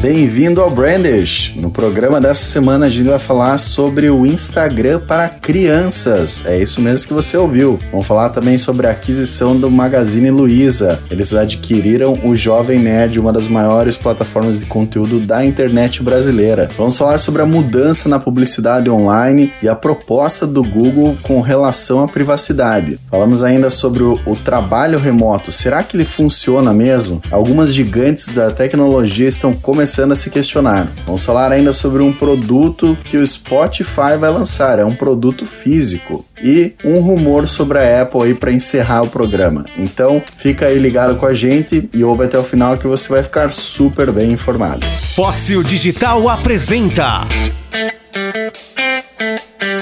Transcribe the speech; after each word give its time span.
Bem-vindo 0.00 0.60
ao 0.60 0.70
Brandish. 0.70 1.54
No 1.56 1.72
programa 1.72 2.20
dessa 2.20 2.44
semana 2.44 2.86
a 2.86 2.88
gente 2.88 3.08
vai 3.08 3.18
falar 3.18 3.58
sobre 3.58 4.08
o 4.08 4.24
Instagram 4.24 5.00
para 5.00 5.28
crianças. 5.28 6.46
É 6.46 6.56
isso 6.56 6.80
mesmo 6.80 7.08
que 7.08 7.12
você 7.12 7.36
ouviu. 7.36 7.80
Vamos 7.90 8.06
falar 8.06 8.28
também 8.28 8.56
sobre 8.56 8.86
a 8.86 8.92
aquisição 8.92 9.58
do 9.58 9.68
Magazine 9.68 10.30
Luiza. 10.30 11.00
Eles 11.10 11.34
adquiriram 11.34 12.16
o 12.22 12.36
Jovem 12.36 12.78
Nerd, 12.78 13.18
uma 13.18 13.32
das 13.32 13.48
maiores 13.48 13.96
plataformas 13.96 14.60
de 14.60 14.66
conteúdo 14.66 15.18
da 15.18 15.44
internet 15.44 16.00
brasileira. 16.00 16.68
Vamos 16.78 16.96
falar 16.96 17.18
sobre 17.18 17.42
a 17.42 17.46
mudança 17.46 18.08
na 18.08 18.20
publicidade 18.20 18.88
online 18.88 19.52
e 19.60 19.68
a 19.68 19.74
proposta 19.74 20.46
do 20.46 20.62
Google 20.62 21.18
com 21.24 21.40
relação 21.40 22.04
à 22.04 22.06
privacidade. 22.06 23.00
Falamos 23.10 23.42
ainda 23.42 23.68
sobre 23.68 24.04
o, 24.04 24.12
o 24.24 24.36
trabalho 24.36 24.96
remoto. 24.96 25.50
Será 25.50 25.82
que 25.82 25.96
ele 25.96 26.04
funciona 26.04 26.72
mesmo? 26.72 27.20
Algumas 27.32 27.74
gigantes 27.74 28.28
da 28.28 28.52
tecnologia 28.52 29.26
estão 29.26 29.52
começando 29.52 29.87
começando 29.88 30.12
a 30.12 30.16
se 30.16 30.28
questionar. 30.28 30.86
Vamos 31.06 31.24
falar 31.24 31.50
ainda 31.50 31.72
sobre 31.72 32.02
um 32.02 32.12
produto 32.12 32.96
que 33.04 33.16
o 33.16 33.26
Spotify 33.26 34.18
vai 34.20 34.30
lançar, 34.30 34.78
é 34.78 34.84
um 34.84 34.94
produto 34.94 35.46
físico. 35.46 36.26
E 36.44 36.74
um 36.84 37.00
rumor 37.00 37.48
sobre 37.48 37.78
a 37.78 38.02
Apple 38.02 38.22
aí 38.22 38.34
para 38.34 38.52
encerrar 38.52 39.00
o 39.02 39.08
programa. 39.08 39.64
Então, 39.78 40.22
fica 40.36 40.66
aí 40.66 40.78
ligado 40.78 41.16
com 41.16 41.24
a 41.24 41.32
gente 41.32 41.88
e 41.94 42.04
ouve 42.04 42.24
até 42.24 42.38
o 42.38 42.44
final 42.44 42.76
que 42.76 42.86
você 42.86 43.08
vai 43.08 43.22
ficar 43.22 43.50
super 43.50 44.12
bem 44.12 44.30
informado. 44.30 44.86
Fóssil 45.14 45.62
Digital 45.62 46.28
apresenta 46.28 47.26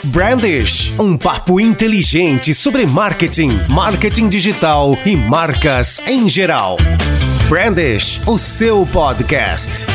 Brandish, 0.04 0.94
um 1.00 1.18
papo 1.18 1.58
inteligente 1.58 2.54
sobre 2.54 2.86
marketing, 2.86 3.50
marketing 3.68 4.28
digital 4.28 4.96
e 5.04 5.16
marcas 5.16 6.00
em 6.06 6.28
geral. 6.28 6.78
Brandish, 7.48 8.20
o 8.26 8.38
seu 8.40 8.84
podcast. 8.86 9.86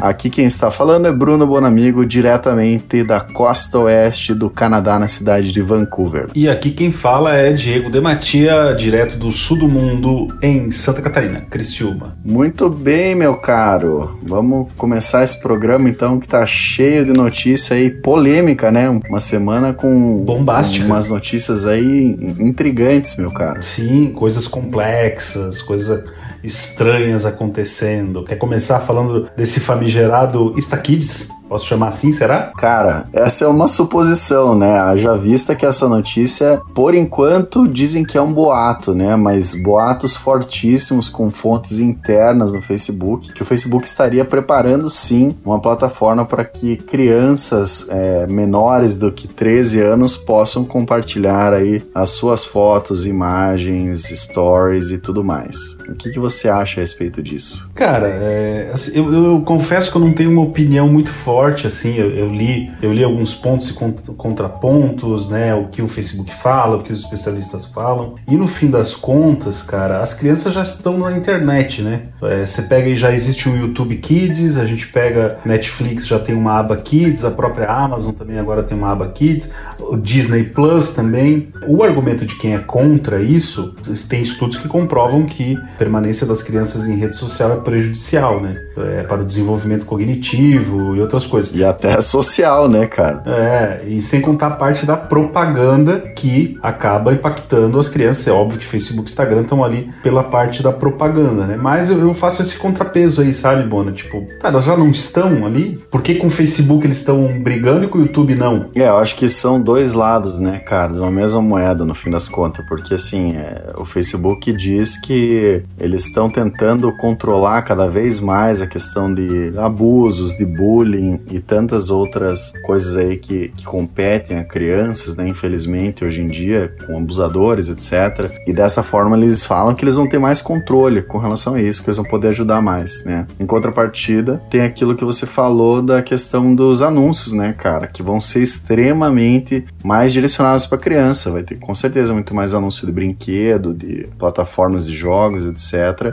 Aqui 0.00 0.30
quem 0.30 0.46
está 0.46 0.70
falando 0.70 1.06
é 1.06 1.12
Bruno 1.12 1.46
Bonamigo, 1.46 2.06
diretamente 2.06 3.04
da 3.04 3.20
costa 3.20 3.78
oeste 3.80 4.32
do 4.32 4.48
Canadá, 4.48 4.98
na 4.98 5.06
cidade 5.06 5.52
de 5.52 5.60
Vancouver. 5.60 6.28
E 6.34 6.48
aqui 6.48 6.70
quem 6.70 6.90
fala 6.90 7.36
é 7.36 7.52
Diego 7.52 7.90
Dematia, 7.90 8.74
direto 8.74 9.18
do 9.18 9.30
sul 9.30 9.58
do 9.58 9.68
mundo, 9.68 10.28
em 10.42 10.70
Santa 10.70 11.02
Catarina, 11.02 11.42
Criciúma. 11.50 12.16
Muito 12.24 12.70
bem, 12.70 13.14
meu 13.14 13.34
caro. 13.34 14.18
Vamos 14.22 14.68
começar 14.76 15.22
esse 15.22 15.40
programa 15.40 15.88
então 15.88 16.18
que 16.18 16.26
tá 16.26 16.46
cheio 16.46 17.04
de 17.04 17.12
notícia 17.12 17.76
aí 17.76 17.90
polêmica, 17.90 18.70
né? 18.70 18.88
Uma 18.88 19.20
semana 19.20 19.74
com 19.74 20.14
bombástica, 20.16 20.86
umas 20.86 21.10
notícias 21.10 21.66
aí 21.66 22.16
intrigantes, 22.38 23.16
meu 23.16 23.30
caro. 23.30 23.62
Sim, 23.62 24.12
coisas 24.14 24.48
complexas, 24.48 25.60
coisas 25.60 26.02
estranhas 26.42 27.26
acontecendo. 27.26 28.24
Quer 28.24 28.36
começar 28.36 28.80
falando 28.80 29.28
desse 29.36 29.60
famigerado 29.60 30.54
InstaKids? 30.56 31.28
Posso 31.50 31.66
chamar 31.66 31.88
assim, 31.88 32.12
será? 32.12 32.52
Cara, 32.56 33.08
essa 33.12 33.44
é 33.44 33.48
uma 33.48 33.66
suposição, 33.66 34.54
né? 34.54 34.78
Haja 34.78 35.16
vista 35.16 35.56
que 35.56 35.66
essa 35.66 35.88
notícia, 35.88 36.62
por 36.72 36.94
enquanto, 36.94 37.66
dizem 37.66 38.04
que 38.04 38.16
é 38.16 38.22
um 38.22 38.32
boato, 38.32 38.94
né? 38.94 39.16
Mas 39.16 39.52
boatos 39.60 40.14
fortíssimos 40.14 41.08
com 41.08 41.28
fontes 41.28 41.80
internas 41.80 42.52
no 42.52 42.62
Facebook, 42.62 43.32
que 43.32 43.42
o 43.42 43.44
Facebook 43.44 43.84
estaria 43.84 44.24
preparando 44.24 44.88
sim 44.88 45.34
uma 45.44 45.58
plataforma 45.58 46.24
para 46.24 46.44
que 46.44 46.76
crianças 46.76 47.84
é, 47.88 48.28
menores 48.28 48.96
do 48.96 49.10
que 49.10 49.26
13 49.26 49.80
anos 49.80 50.16
possam 50.16 50.64
compartilhar 50.64 51.52
aí 51.52 51.82
as 51.92 52.10
suas 52.10 52.44
fotos, 52.44 53.08
imagens, 53.08 54.02
stories 54.04 54.92
e 54.92 54.98
tudo 54.98 55.24
mais. 55.24 55.76
O 55.88 55.96
que, 55.96 56.10
que 56.10 56.20
você 56.20 56.48
acha 56.48 56.78
a 56.78 56.82
respeito 56.82 57.20
disso? 57.20 57.68
Cara, 57.74 58.06
é, 58.06 58.70
assim, 58.72 58.92
eu, 58.94 59.12
eu 59.12 59.40
confesso 59.40 59.90
que 59.90 59.96
eu 59.96 60.00
não 60.00 60.12
tenho 60.12 60.30
uma 60.30 60.42
opinião 60.42 60.86
muito 60.86 61.10
forte 61.10 61.39
forte, 61.40 61.66
assim, 61.66 61.94
eu, 61.94 62.10
eu, 62.10 62.28
li, 62.28 62.70
eu 62.82 62.92
li 62.92 63.02
alguns 63.02 63.34
pontos 63.34 63.70
e 63.70 63.72
contrapontos, 63.72 65.30
né, 65.30 65.54
o 65.54 65.68
que 65.68 65.80
o 65.80 65.88
Facebook 65.88 66.34
fala, 66.34 66.76
o 66.76 66.82
que 66.82 66.92
os 66.92 67.00
especialistas 67.00 67.64
falam, 67.64 68.16
e 68.28 68.36
no 68.36 68.46
fim 68.46 68.68
das 68.68 68.94
contas, 68.94 69.62
cara, 69.62 70.00
as 70.00 70.12
crianças 70.12 70.52
já 70.52 70.60
estão 70.60 70.98
na 70.98 71.16
internet, 71.16 71.80
né, 71.80 72.02
é, 72.22 72.44
você 72.44 72.60
pega 72.62 72.90
e 72.90 72.94
já 72.94 73.10
existe 73.10 73.48
o 73.48 73.56
YouTube 73.56 73.96
Kids, 73.96 74.58
a 74.58 74.66
gente 74.66 74.86
pega 74.88 75.38
Netflix 75.42 76.06
já 76.06 76.18
tem 76.18 76.34
uma 76.34 76.58
aba 76.58 76.76
Kids, 76.76 77.24
a 77.24 77.30
própria 77.30 77.68
Amazon 77.68 78.12
também 78.12 78.38
agora 78.38 78.62
tem 78.62 78.76
uma 78.76 78.92
aba 78.92 79.08
Kids, 79.08 79.50
o 79.80 79.96
Disney 79.96 80.44
Plus 80.44 80.92
também. 80.92 81.48
O 81.66 81.82
argumento 81.82 82.26
de 82.26 82.34
quem 82.36 82.54
é 82.54 82.58
contra 82.58 83.22
isso, 83.22 83.74
tem 84.08 84.20
estudos 84.20 84.58
que 84.58 84.68
comprovam 84.68 85.24
que 85.24 85.56
a 85.56 85.78
permanência 85.78 86.26
das 86.26 86.42
crianças 86.42 86.86
em 86.86 86.96
rede 86.96 87.16
social 87.16 87.52
é 87.52 87.56
prejudicial, 87.56 88.42
né, 88.42 88.60
é, 88.76 89.02
para 89.04 89.22
o 89.22 89.24
desenvolvimento 89.24 89.86
cognitivo 89.86 90.94
e 90.94 91.00
outras 91.00 91.29
coisas. 91.30 91.54
E 91.54 91.64
até 91.64 92.00
social, 92.00 92.68
né, 92.68 92.86
cara? 92.86 93.22
É, 93.26 93.84
e 93.86 94.00
sem 94.02 94.20
contar 94.20 94.48
a 94.48 94.50
parte 94.50 94.84
da 94.84 94.96
propaganda 94.96 96.00
que 96.00 96.58
acaba 96.62 97.12
impactando 97.12 97.78
as 97.78 97.88
crianças. 97.88 98.26
É 98.26 98.32
óbvio 98.32 98.58
que 98.58 98.66
Facebook 98.66 99.08
e 99.08 99.10
Instagram 99.10 99.42
estão 99.42 99.64
ali 99.64 99.90
pela 100.02 100.24
parte 100.24 100.62
da 100.62 100.72
propaganda, 100.72 101.46
né? 101.46 101.56
Mas 101.56 101.88
eu, 101.88 101.98
eu 102.00 102.12
faço 102.12 102.42
esse 102.42 102.56
contrapeso 102.56 103.22
aí, 103.22 103.32
sabe, 103.32 103.68
Bona? 103.68 103.92
Tipo, 103.92 104.26
tá, 104.40 104.48
elas 104.48 104.64
já 104.64 104.76
não 104.76 104.90
estão 104.90 105.46
ali? 105.46 105.78
Por 105.90 106.02
que 106.02 106.16
com 106.16 106.26
o 106.26 106.30
Facebook 106.30 106.86
eles 106.86 106.98
estão 106.98 107.40
brigando 107.40 107.84
e 107.84 107.88
com 107.88 107.98
o 107.98 108.02
YouTube 108.02 108.34
não? 108.34 108.66
É, 108.74 108.88
eu 108.88 108.98
acho 108.98 109.16
que 109.16 109.28
são 109.28 109.60
dois 109.60 109.94
lados, 109.94 110.40
né, 110.40 110.58
cara, 110.58 110.92
de 110.92 110.98
uma 110.98 111.10
mesma 111.10 111.40
moeda 111.40 111.84
no 111.84 111.94
fim 111.94 112.10
das 112.10 112.28
contas, 112.28 112.64
porque 112.66 112.94
assim, 112.94 113.36
é, 113.36 113.72
o 113.76 113.84
Facebook 113.84 114.52
diz 114.52 115.00
que 115.00 115.62
eles 115.78 116.04
estão 116.04 116.28
tentando 116.28 116.92
controlar 116.96 117.62
cada 117.62 117.86
vez 117.86 118.20
mais 118.20 118.60
a 118.60 118.66
questão 118.66 119.12
de 119.12 119.52
abusos, 119.58 120.36
de 120.36 120.44
bullying, 120.44 121.19
e 121.30 121.38
tantas 121.38 121.90
outras 121.90 122.52
coisas 122.64 122.96
aí 122.96 123.16
que, 123.16 123.48
que 123.48 123.64
competem 123.64 124.38
a 124.38 124.44
crianças, 124.44 125.16
né? 125.16 125.28
Infelizmente, 125.28 126.04
hoje 126.04 126.20
em 126.20 126.26
dia, 126.26 126.74
com 126.86 126.96
abusadores, 126.96 127.68
etc. 127.68 128.30
E 128.46 128.52
dessa 128.52 128.82
forma 128.82 129.16
eles 129.16 129.44
falam 129.44 129.74
que 129.74 129.84
eles 129.84 129.96
vão 129.96 130.06
ter 130.06 130.18
mais 130.18 130.42
controle 130.42 131.02
com 131.02 131.18
relação 131.18 131.54
a 131.54 131.60
isso, 131.60 131.82
que 131.82 131.88
eles 131.88 131.96
vão 131.96 132.06
poder 132.06 132.28
ajudar 132.28 132.60
mais, 132.60 133.04
né? 133.04 133.26
Em 133.38 133.46
contrapartida, 133.46 134.40
tem 134.50 134.62
aquilo 134.62 134.94
que 134.94 135.04
você 135.04 135.26
falou 135.26 135.82
da 135.82 136.02
questão 136.02 136.54
dos 136.54 136.82
anúncios, 136.82 137.32
né, 137.32 137.54
cara? 137.56 137.86
Que 137.86 138.02
vão 138.02 138.20
ser 138.20 138.42
extremamente 138.42 139.64
mais 139.84 140.12
direcionados 140.12 140.66
para 140.66 140.78
criança. 140.78 141.30
Vai 141.30 141.42
ter 141.42 141.56
com 141.56 141.74
certeza 141.74 142.12
muito 142.12 142.34
mais 142.34 142.54
anúncio 142.54 142.86
de 142.86 142.92
brinquedo, 142.92 143.74
de 143.74 144.08
plataformas 144.18 144.86
de 144.86 144.96
jogos, 144.96 145.44
etc. 145.44 146.12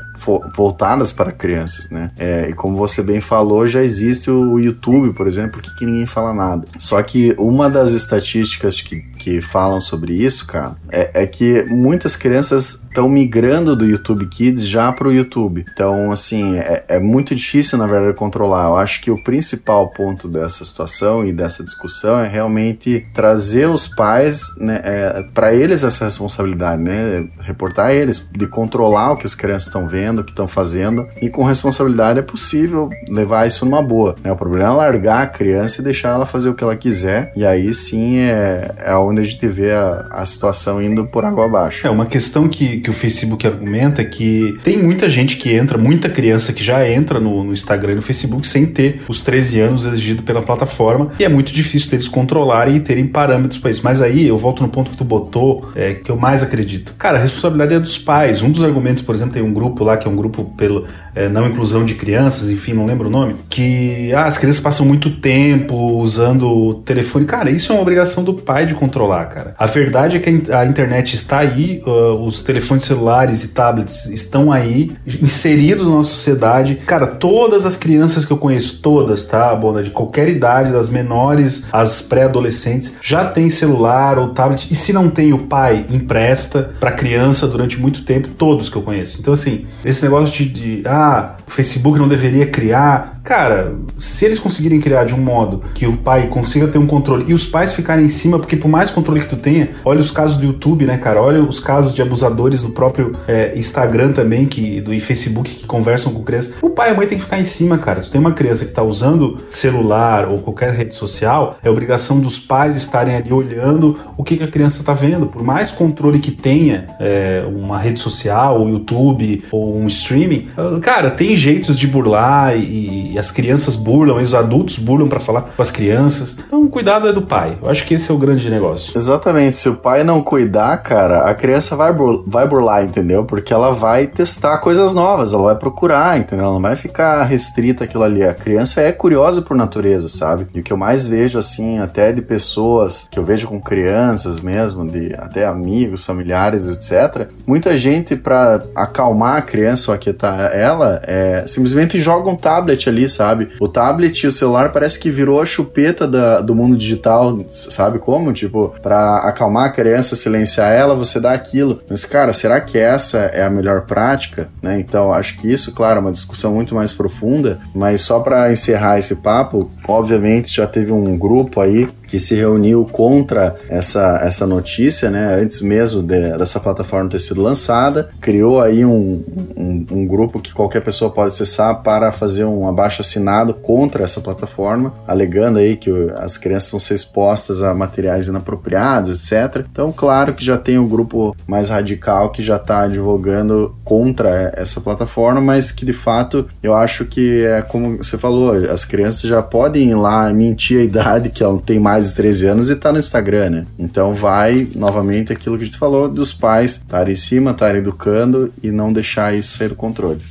Voltadas 0.56 1.12
para 1.12 1.32
crianças, 1.32 1.90
né? 1.90 2.12
É, 2.18 2.50
e 2.50 2.54
como 2.54 2.78
você 2.78 3.02
bem 3.02 3.22
falou, 3.22 3.68
já 3.68 3.84
existe 3.84 4.30
o 4.32 4.60
YouTube 4.60 4.97
YouTube, 4.98 5.14
por 5.14 5.28
exemplo, 5.28 5.62
que, 5.62 5.74
que 5.76 5.86
ninguém 5.86 6.06
fala 6.06 6.34
nada. 6.34 6.68
Só 6.80 7.02
que 7.02 7.34
uma 7.38 7.70
das 7.70 7.92
estatísticas 7.92 8.82
que, 8.82 9.02
que 9.18 9.42
falam 9.42 9.80
sobre 9.80 10.14
isso, 10.14 10.48
cara, 10.48 10.76
é, 10.90 11.10
é 11.14 11.28
que 11.28 11.64
muitas 11.70 12.16
crianças 12.16 12.84
estão 12.88 13.08
migrando 13.08 13.76
do 13.76 13.86
YouTube 13.86 14.26
Kids 14.28 14.68
já 14.68 14.92
para 14.92 15.08
o 15.08 15.14
YouTube. 15.14 15.66
Então, 15.72 16.12
assim, 16.12 16.58
é, 16.58 16.84
é, 16.88 17.00
muito 17.00 17.36
difícil, 17.36 17.78
na 17.78 17.86
verdade, 17.86 18.16
controlar. 18.16 18.66
Eu 18.66 18.78
acho 18.78 19.02
que 19.02 19.12
o 19.12 19.22
principal 19.22 19.90
ponto 19.90 20.28
dessa 20.28 20.66
situação 20.66 21.26
e 21.26 21.32
dessa 21.32 21.64
discussão 21.64 22.20
é 22.20 22.28
realmente 22.28 23.06
trazer 23.14 23.70
os 23.70 23.88
pais, 23.88 24.56
né, 24.58 24.82
é, 24.84 25.24
para 25.34 25.54
eles 25.54 25.84
essa 25.84 26.06
responsabilidade, 26.06 26.82
né? 26.82 27.28
Reportar 27.42 27.92
eles, 27.92 28.28
de 28.32 28.48
controlar 28.48 29.12
o 29.12 29.18
que 29.18 29.26
as 29.26 29.36
crianças 29.36 29.68
estão 29.68 29.88
vendo, 29.88 30.20
o 30.20 30.24
que 30.24 30.32
estão 30.32 30.48
fazendo, 30.48 31.08
e 31.22 31.30
com 31.30 31.44
responsabilidade 31.44 32.20
é 32.20 32.22
possível 32.22 32.90
levar 33.08 33.46
isso 33.46 33.66
numa 33.66 33.82
boa. 33.82 34.16
Né? 34.24 34.32
O 34.32 34.36
problema 34.36 34.74
largar 34.78 35.24
a 35.24 35.28
criança 35.28 35.82
e 35.82 35.84
deixar 35.84 36.10
ela 36.10 36.26
fazer 36.26 36.50
o 36.50 36.54
que 36.54 36.64
ela 36.64 36.76
quiser, 36.76 37.32
e 37.36 37.46
aí 37.46 37.74
sim 37.74 38.20
é, 38.20 38.72
é 38.78 38.96
onde 38.96 39.22
a 39.22 39.24
gente 39.24 39.46
vê 39.48 39.72
a, 39.72 40.08
a 40.12 40.26
situação 40.26 40.82
indo 40.82 41.06
por 41.06 41.26
água 41.26 41.46
abaixo. 41.46 41.86
É 41.86 41.90
uma 41.90 42.06
questão 42.06 42.48
que, 42.48 42.78
que 42.78 42.90
o 42.90 42.94
Facebook 42.94 43.46
argumenta 43.46 44.02
é 44.02 44.06
que 44.06 44.58
tem 44.64 44.78
muita 44.78 45.10
gente 45.10 45.38
que 45.38 45.54
entra, 45.54 45.78
muita 45.78 46.10
criança 46.10 46.54
que 46.54 46.64
já 46.64 46.88
entra 46.88 47.20
no, 47.20 47.44
no 47.44 47.54
Instagram 47.54 47.94
e 47.94 47.96
no 47.96 48.02
Facebook 48.02 48.48
sem 48.48 48.66
ter 48.66 49.02
os 49.08 49.22
13 49.22 49.60
anos 49.60 49.86
exigido 49.86 50.24
pela 50.24 50.42
plataforma, 50.42 51.12
e 51.20 51.26
é 51.26 51.30
muito 51.30 51.52
difícil 51.52 51.90
deles 51.90 52.08
controlarem 52.08 52.76
e 52.76 52.80
terem 52.80 53.08
parâmetros 53.08 53.60
para 53.60 53.72
isso. 53.72 53.82
Mas 53.84 54.02
aí 54.02 54.28
eu 54.28 54.38
volto 54.38 54.62
no 54.62 54.70
ponto 54.70 54.92
que 54.92 54.98
tu 54.98 55.04
botou, 55.04 55.70
é, 55.76 55.94
que 55.94 56.10
eu 56.10 56.18
mais 56.18 56.44
acredito. 56.44 56.94
Cara, 56.98 57.18
a 57.18 57.22
responsabilidade 57.22 57.74
é 57.74 57.80
dos 57.80 57.98
pais. 57.98 58.42
Um 58.42 58.52
dos 58.52 58.64
argumentos, 58.64 59.02
por 59.02 59.16
exemplo, 59.16 59.34
tem 59.34 59.44
um 59.44 59.54
grupo 59.54 59.84
lá 59.84 59.98
que 59.98 60.08
é 60.08 60.12
um 60.12 60.16
grupo 60.16 60.46
pelo 60.56 60.86
é, 61.18 61.28
não 61.28 61.48
inclusão 61.48 61.84
de 61.84 61.96
crianças, 61.96 62.50
enfim, 62.50 62.74
não 62.74 62.86
lembro 62.86 63.08
o 63.08 63.12
nome, 63.12 63.36
que 63.50 64.14
ah, 64.14 64.26
as 64.26 64.38
crianças 64.38 64.62
passam 64.68 64.86
muito 64.86 65.10
tempo 65.12 65.74
usando 65.94 66.46
o 66.46 66.74
telefone. 66.74 67.24
Cara, 67.24 67.50
isso 67.50 67.72
é 67.72 67.76
uma 67.76 67.82
obrigação 67.82 68.22
do 68.22 68.34
pai 68.34 68.66
de 68.66 68.74
controlar, 68.74 69.24
cara. 69.28 69.56
A 69.58 69.66
verdade 69.66 70.18
é 70.18 70.20
que 70.20 70.52
a 70.52 70.66
internet 70.66 71.16
está 71.16 71.40
aí, 71.40 71.82
uh, 71.88 72.22
os 72.22 72.42
telefones 72.42 72.84
celulares 72.84 73.46
e 73.46 73.54
tablets 73.54 74.08
estão 74.08 74.52
aí, 74.52 74.92
inseridos 75.22 75.88
na 75.88 76.04
sociedade. 76.04 76.82
Cara, 76.86 77.08
todas 77.08 77.66
as 77.66 77.78
crianças 77.78 78.26
que 78.26 78.34
eu 78.34 78.38
conheço, 78.38 78.80
todas, 78.82 79.24
tá, 79.24 79.56
Bona, 79.56 79.82
de 79.82 79.90
qualquer 79.90 80.28
idade, 80.28 80.74
das 80.74 80.90
menores 80.90 81.64
às 81.72 82.02
pré-adolescentes, 82.02 82.96
já 83.02 83.24
tem 83.24 83.50
celular 83.50 84.20
ou 84.20 84.34
tablet. 84.34 84.68
E 84.70 84.76
se 84.76 84.92
não 84.92 85.10
tem, 85.10 85.32
o 85.32 85.40
pai 85.40 85.86
empresta 85.90 86.72
para 86.78 86.92
criança 86.92 87.48
durante 87.48 87.80
muito 87.80 88.04
tempo, 88.04 88.28
todos 88.28 88.68
que 88.68 88.76
eu 88.76 88.82
conheço. 88.82 89.18
Então, 89.22 89.34
assim, 89.34 89.66
esse 89.86 90.04
negócio 90.04 90.36
de, 90.36 90.50
de 90.50 90.82
ah, 90.86 91.38
o 91.48 91.52
Facebook 91.52 91.98
não 91.98 92.10
deveria 92.10 92.46
criar 92.48 93.17
Cara, 93.28 93.76
se 93.98 94.24
eles 94.24 94.40
conseguirem 94.40 94.80
criar 94.80 95.04
de 95.04 95.14
um 95.14 95.18
modo 95.18 95.62
que 95.74 95.86
o 95.86 95.98
pai 95.98 96.28
consiga 96.28 96.66
ter 96.66 96.78
um 96.78 96.88
controle 96.88 97.26
e 97.28 97.34
os 97.34 97.46
pais 97.46 97.74
ficarem 97.74 98.06
em 98.06 98.10
cima, 98.10 98.40
porque 98.40 98.56
por 98.56 98.70
mais 98.70 98.90
controle 98.90 99.20
que 99.20 99.28
tu 99.28 99.36
tenha, 99.36 99.72
olha 99.84 100.00
os 100.00 100.10
casos 100.10 100.38
do 100.38 100.46
YouTube, 100.46 100.86
né, 100.86 100.98
cara? 100.98 101.22
Olha 101.22 101.44
os 101.44 101.60
casos 101.60 101.94
de 101.94 102.02
abusadores 102.02 102.62
do 102.62 102.70
próprio 102.70 103.18
é, 103.28 103.52
Instagram 103.58 104.14
também, 104.14 104.46
que, 104.46 104.80
do 104.80 104.94
e 104.94 105.02
Facebook 105.02 105.54
que 105.54 105.68
conversam 105.68 106.14
com 106.14 106.24
crianças. 106.24 106.56
O 106.62 106.70
pai 106.70 106.88
e 106.88 106.92
a 106.94 106.96
mãe 106.96 107.06
tem 107.06 107.18
que 107.18 107.24
ficar 107.26 107.38
em 107.38 107.44
cima, 107.44 107.78
cara. 107.78 108.00
Se 108.00 108.10
tem 108.10 108.22
uma 108.22 108.32
criança 108.32 108.64
que 108.64 108.72
tá 108.72 108.82
usando 108.82 109.36
celular 109.50 110.32
ou 110.32 110.38
qualquer 110.38 110.72
rede 110.72 110.94
social, 110.94 111.58
é 111.62 111.70
obrigação 111.70 112.22
dos 112.22 112.40
pais 112.40 112.78
estarem 112.78 113.14
ali 113.14 113.34
olhando 113.34 114.00
o 114.16 114.24
que, 114.24 114.38
que 114.38 114.44
a 114.46 114.48
criança 114.48 114.86
tá 114.86 114.94
vendo. 114.94 115.28
Por 115.28 115.44
mais 115.44 115.70
controle 115.70 116.20
que 116.20 116.32
tenha 116.32 116.86
é, 116.98 117.44
uma 117.46 117.78
rede 117.78 118.00
social, 118.00 118.64
o 118.64 118.70
YouTube 118.70 119.44
ou 119.52 119.78
um 119.78 119.88
streaming, 119.88 120.48
cara, 120.82 121.12
tem 121.12 121.36
jeitos 121.36 121.78
de 121.78 121.88
burlar 121.88 122.56
e 122.56 123.17
as 123.18 123.32
crianças 123.32 123.76
burlam, 123.76 124.20
e 124.20 124.24
os 124.24 124.34
adultos 124.34 124.78
burlam 124.78 125.08
para 125.08 125.20
falar 125.20 125.42
com 125.42 125.62
as 125.62 125.72
crianças. 125.72 126.36
Então, 126.46 126.68
cuidado 126.68 127.08
é 127.08 127.14
do 127.14 127.22
pai. 127.22 127.58
Eu 127.62 127.70
acho 127.70 127.86
que 127.86 127.94
esse 127.94 128.10
é 128.12 128.14
o 128.14 128.18
grande 128.18 128.50
negócio. 128.50 128.94
Exatamente. 128.96 129.56
Se 129.56 129.70
o 129.70 129.76
pai 129.76 130.04
não 130.04 130.22
cuidar, 130.22 130.78
cara, 130.78 131.30
a 131.30 131.34
criança 131.34 131.76
vai, 131.76 131.94
bur 131.94 132.24
vai 132.26 132.48
burlar, 132.48 132.84
entendeu? 132.84 133.26
Porque 133.26 133.54
ela 133.54 133.72
vai 133.72 134.08
testar 134.08 134.58
coisas 134.60 134.94
novas, 134.94 135.34
ela 135.34 135.44
vai 135.44 135.56
procurar, 135.56 136.18
entendeu? 136.18 136.46
Ela 136.46 136.54
não 136.54 136.62
vai 136.62 136.76
ficar 136.76 137.24
restrita 137.24 137.84
aquilo 137.84 138.04
ali. 138.04 138.24
A 138.24 138.34
criança 138.34 138.82
é 138.82 138.92
curiosa 138.92 139.42
por 139.42 139.56
natureza, 139.56 140.10
sabe? 140.10 140.48
E 140.54 140.60
o 140.60 140.64
que 140.64 140.72
eu 140.72 140.78
mais 140.78 141.06
vejo, 141.06 141.40
assim, 141.40 141.80
até 141.80 142.12
de 142.12 142.22
pessoas 142.22 143.08
que 143.10 143.18
eu 143.18 143.24
vejo 143.24 143.48
com 143.48 143.60
crianças 143.60 144.40
mesmo, 144.40 144.86
de 144.88 145.14
até 145.18 145.46
amigos, 145.46 146.06
familiares, 146.06 146.68
etc. 146.68 147.30
Muita 147.46 147.78
gente, 147.78 148.16
para 148.16 148.64
acalmar 148.76 149.38
a 149.38 149.42
criança 149.42 149.92
ou 149.92 149.96
aquietar 149.96 150.52
ela, 150.54 151.02
é, 151.04 151.44
simplesmente 151.48 152.00
joga 152.00 152.30
um 152.30 152.36
tablet 152.36 152.88
ali 152.88 153.07
sabe? 153.08 153.50
O 153.60 153.68
tablet 153.68 154.24
e 154.24 154.28
o 154.28 154.32
celular 154.32 154.72
parece 154.72 155.00
que 155.00 155.10
virou 155.10 155.42
a 155.42 155.46
chupeta 155.46 156.08
da, 156.08 156.42
do 156.42 156.56
mundo 156.56 156.78
digital, 156.78 157.40
sabe 157.48 158.00
como? 158.00 158.34
Tipo, 158.34 158.74
para 158.82 159.18
acalmar 159.18 159.66
a 159.66 159.70
criança, 159.70 160.16
silenciar 160.16 160.72
ela, 160.72 160.96
você 160.96 161.20
dá 161.20 161.32
aquilo. 161.32 161.82
Mas, 161.90 162.06
cara, 162.06 162.34
será 162.34 162.60
que 162.60 162.78
essa 162.78 163.20
é 163.20 163.44
a 163.44 163.50
melhor 163.50 163.82
prática? 163.82 164.50
Né? 164.62 164.80
Então, 164.80 165.14
acho 165.14 165.38
que 165.38 165.52
isso, 165.52 165.74
claro, 165.74 165.98
é 165.98 166.02
uma 166.02 166.12
discussão 166.12 166.54
muito 166.54 166.76
mais 166.76 166.94
profunda, 166.94 167.60
mas 167.74 168.02
só 168.02 168.20
para 168.20 168.52
encerrar 168.52 169.00
esse 169.00 169.16
papo, 169.16 169.72
obviamente 169.88 170.54
já 170.54 170.68
teve 170.68 170.92
um 170.92 171.18
grupo 171.18 171.62
aí 171.62 171.88
que 172.08 172.20
se 172.20 172.36
reuniu 172.36 172.86
contra 172.86 173.56
essa, 173.70 174.20
essa 174.24 174.48
notícia, 174.48 175.10
né, 175.10 175.36
antes 175.42 175.62
mesmo 175.62 176.02
de, 176.02 176.38
dessa 176.38 176.60
plataforma 176.60 177.10
ter 177.10 177.20
sido 177.20 177.42
lançada, 177.42 178.10
criou 178.22 178.62
aí 178.62 178.86
um, 178.86 179.24
um, 179.56 179.86
um, 179.92 180.08
grupo 180.08 180.40
que 180.40 180.54
qualquer 180.54 180.82
pessoa 180.82 181.12
pode 181.12 181.34
acessar 181.34 181.82
para 181.84 182.12
fazer 182.12 182.46
um 182.46 182.68
abaixo 182.68 183.02
assinado 183.02 183.54
contra 183.54 184.04
essa 184.04 184.22
plataforma, 184.22 184.94
alegando 185.08 185.60
aí 185.60 185.76
que 185.76 185.92
as 186.18 186.38
crianças 186.38 186.72
vão 186.72 186.80
ser 186.80 186.94
expostas 186.94 187.62
a 187.62 187.74
materiais 187.74 188.28
inapropriados, 188.28 189.10
etc. 189.32 189.66
Então, 189.70 189.92
claro 189.92 190.34
que 190.34 190.44
já 190.44 190.58
tem 190.58 190.78
um 190.78 190.88
grupo 190.88 191.36
mais 191.46 191.70
radical 191.70 192.32
que 192.32 192.42
já 192.42 192.56
está 192.56 192.82
advogando 192.82 193.76
contra 193.84 194.54
essa 194.56 194.80
plataforma, 194.80 195.42
mas 195.42 195.72
que 195.72 195.86
de 195.86 195.94
fato 195.94 196.48
eu 196.62 196.74
acho 196.74 197.06
que 197.06 197.44
é 197.46 197.62
como 197.62 197.98
você 197.98 198.18
falou, 198.18 198.54
as 198.54 198.86
crianças 198.86 199.22
já 199.22 199.42
podem 199.42 199.90
ir 199.90 199.96
lá 199.96 200.32
mentir 200.32 200.80
a 200.80 200.84
idade 200.84 201.30
que 201.30 201.44
ela 201.44 201.54
não 201.54 201.60
tem 201.60 201.80
mais 201.80 201.97
mais 201.98 202.10
de 202.10 202.16
13 202.16 202.48
anos 202.48 202.70
e 202.70 202.76
tá 202.76 202.92
no 202.92 203.00
Instagram, 203.00 203.50
né? 203.50 203.66
Então 203.78 204.14
vai 204.14 204.68
novamente 204.76 205.34
aquilo 205.34 205.58
que 205.58 205.64
a 205.64 205.66
gente 205.66 205.78
falou 205.78 206.08
dos 206.08 206.32
pais 206.32 206.76
estarem 206.76 207.14
em 207.14 207.16
cima, 207.16 207.52
estarem 207.52 207.82
educando 207.82 208.54
e 208.62 208.70
não 208.70 208.94
deixar 208.94 209.34
isso 209.34 209.58
sair 209.58 209.70
do 209.70 209.76
controle. 209.76 210.22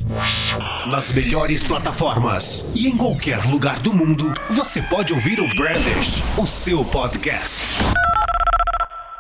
Nas 0.91 1.13
melhores 1.13 1.65
plataformas 1.65 2.71
e 2.75 2.87
em 2.87 2.97
qualquer 2.97 3.45
lugar 3.47 3.81
do 3.81 3.93
mundo, 3.93 4.33
você 4.51 4.81
pode 4.83 5.13
ouvir 5.13 5.41
o 5.41 5.49
Brandish, 5.57 6.23
o 6.39 6.47
seu 6.47 6.85
podcast. 6.85 7.75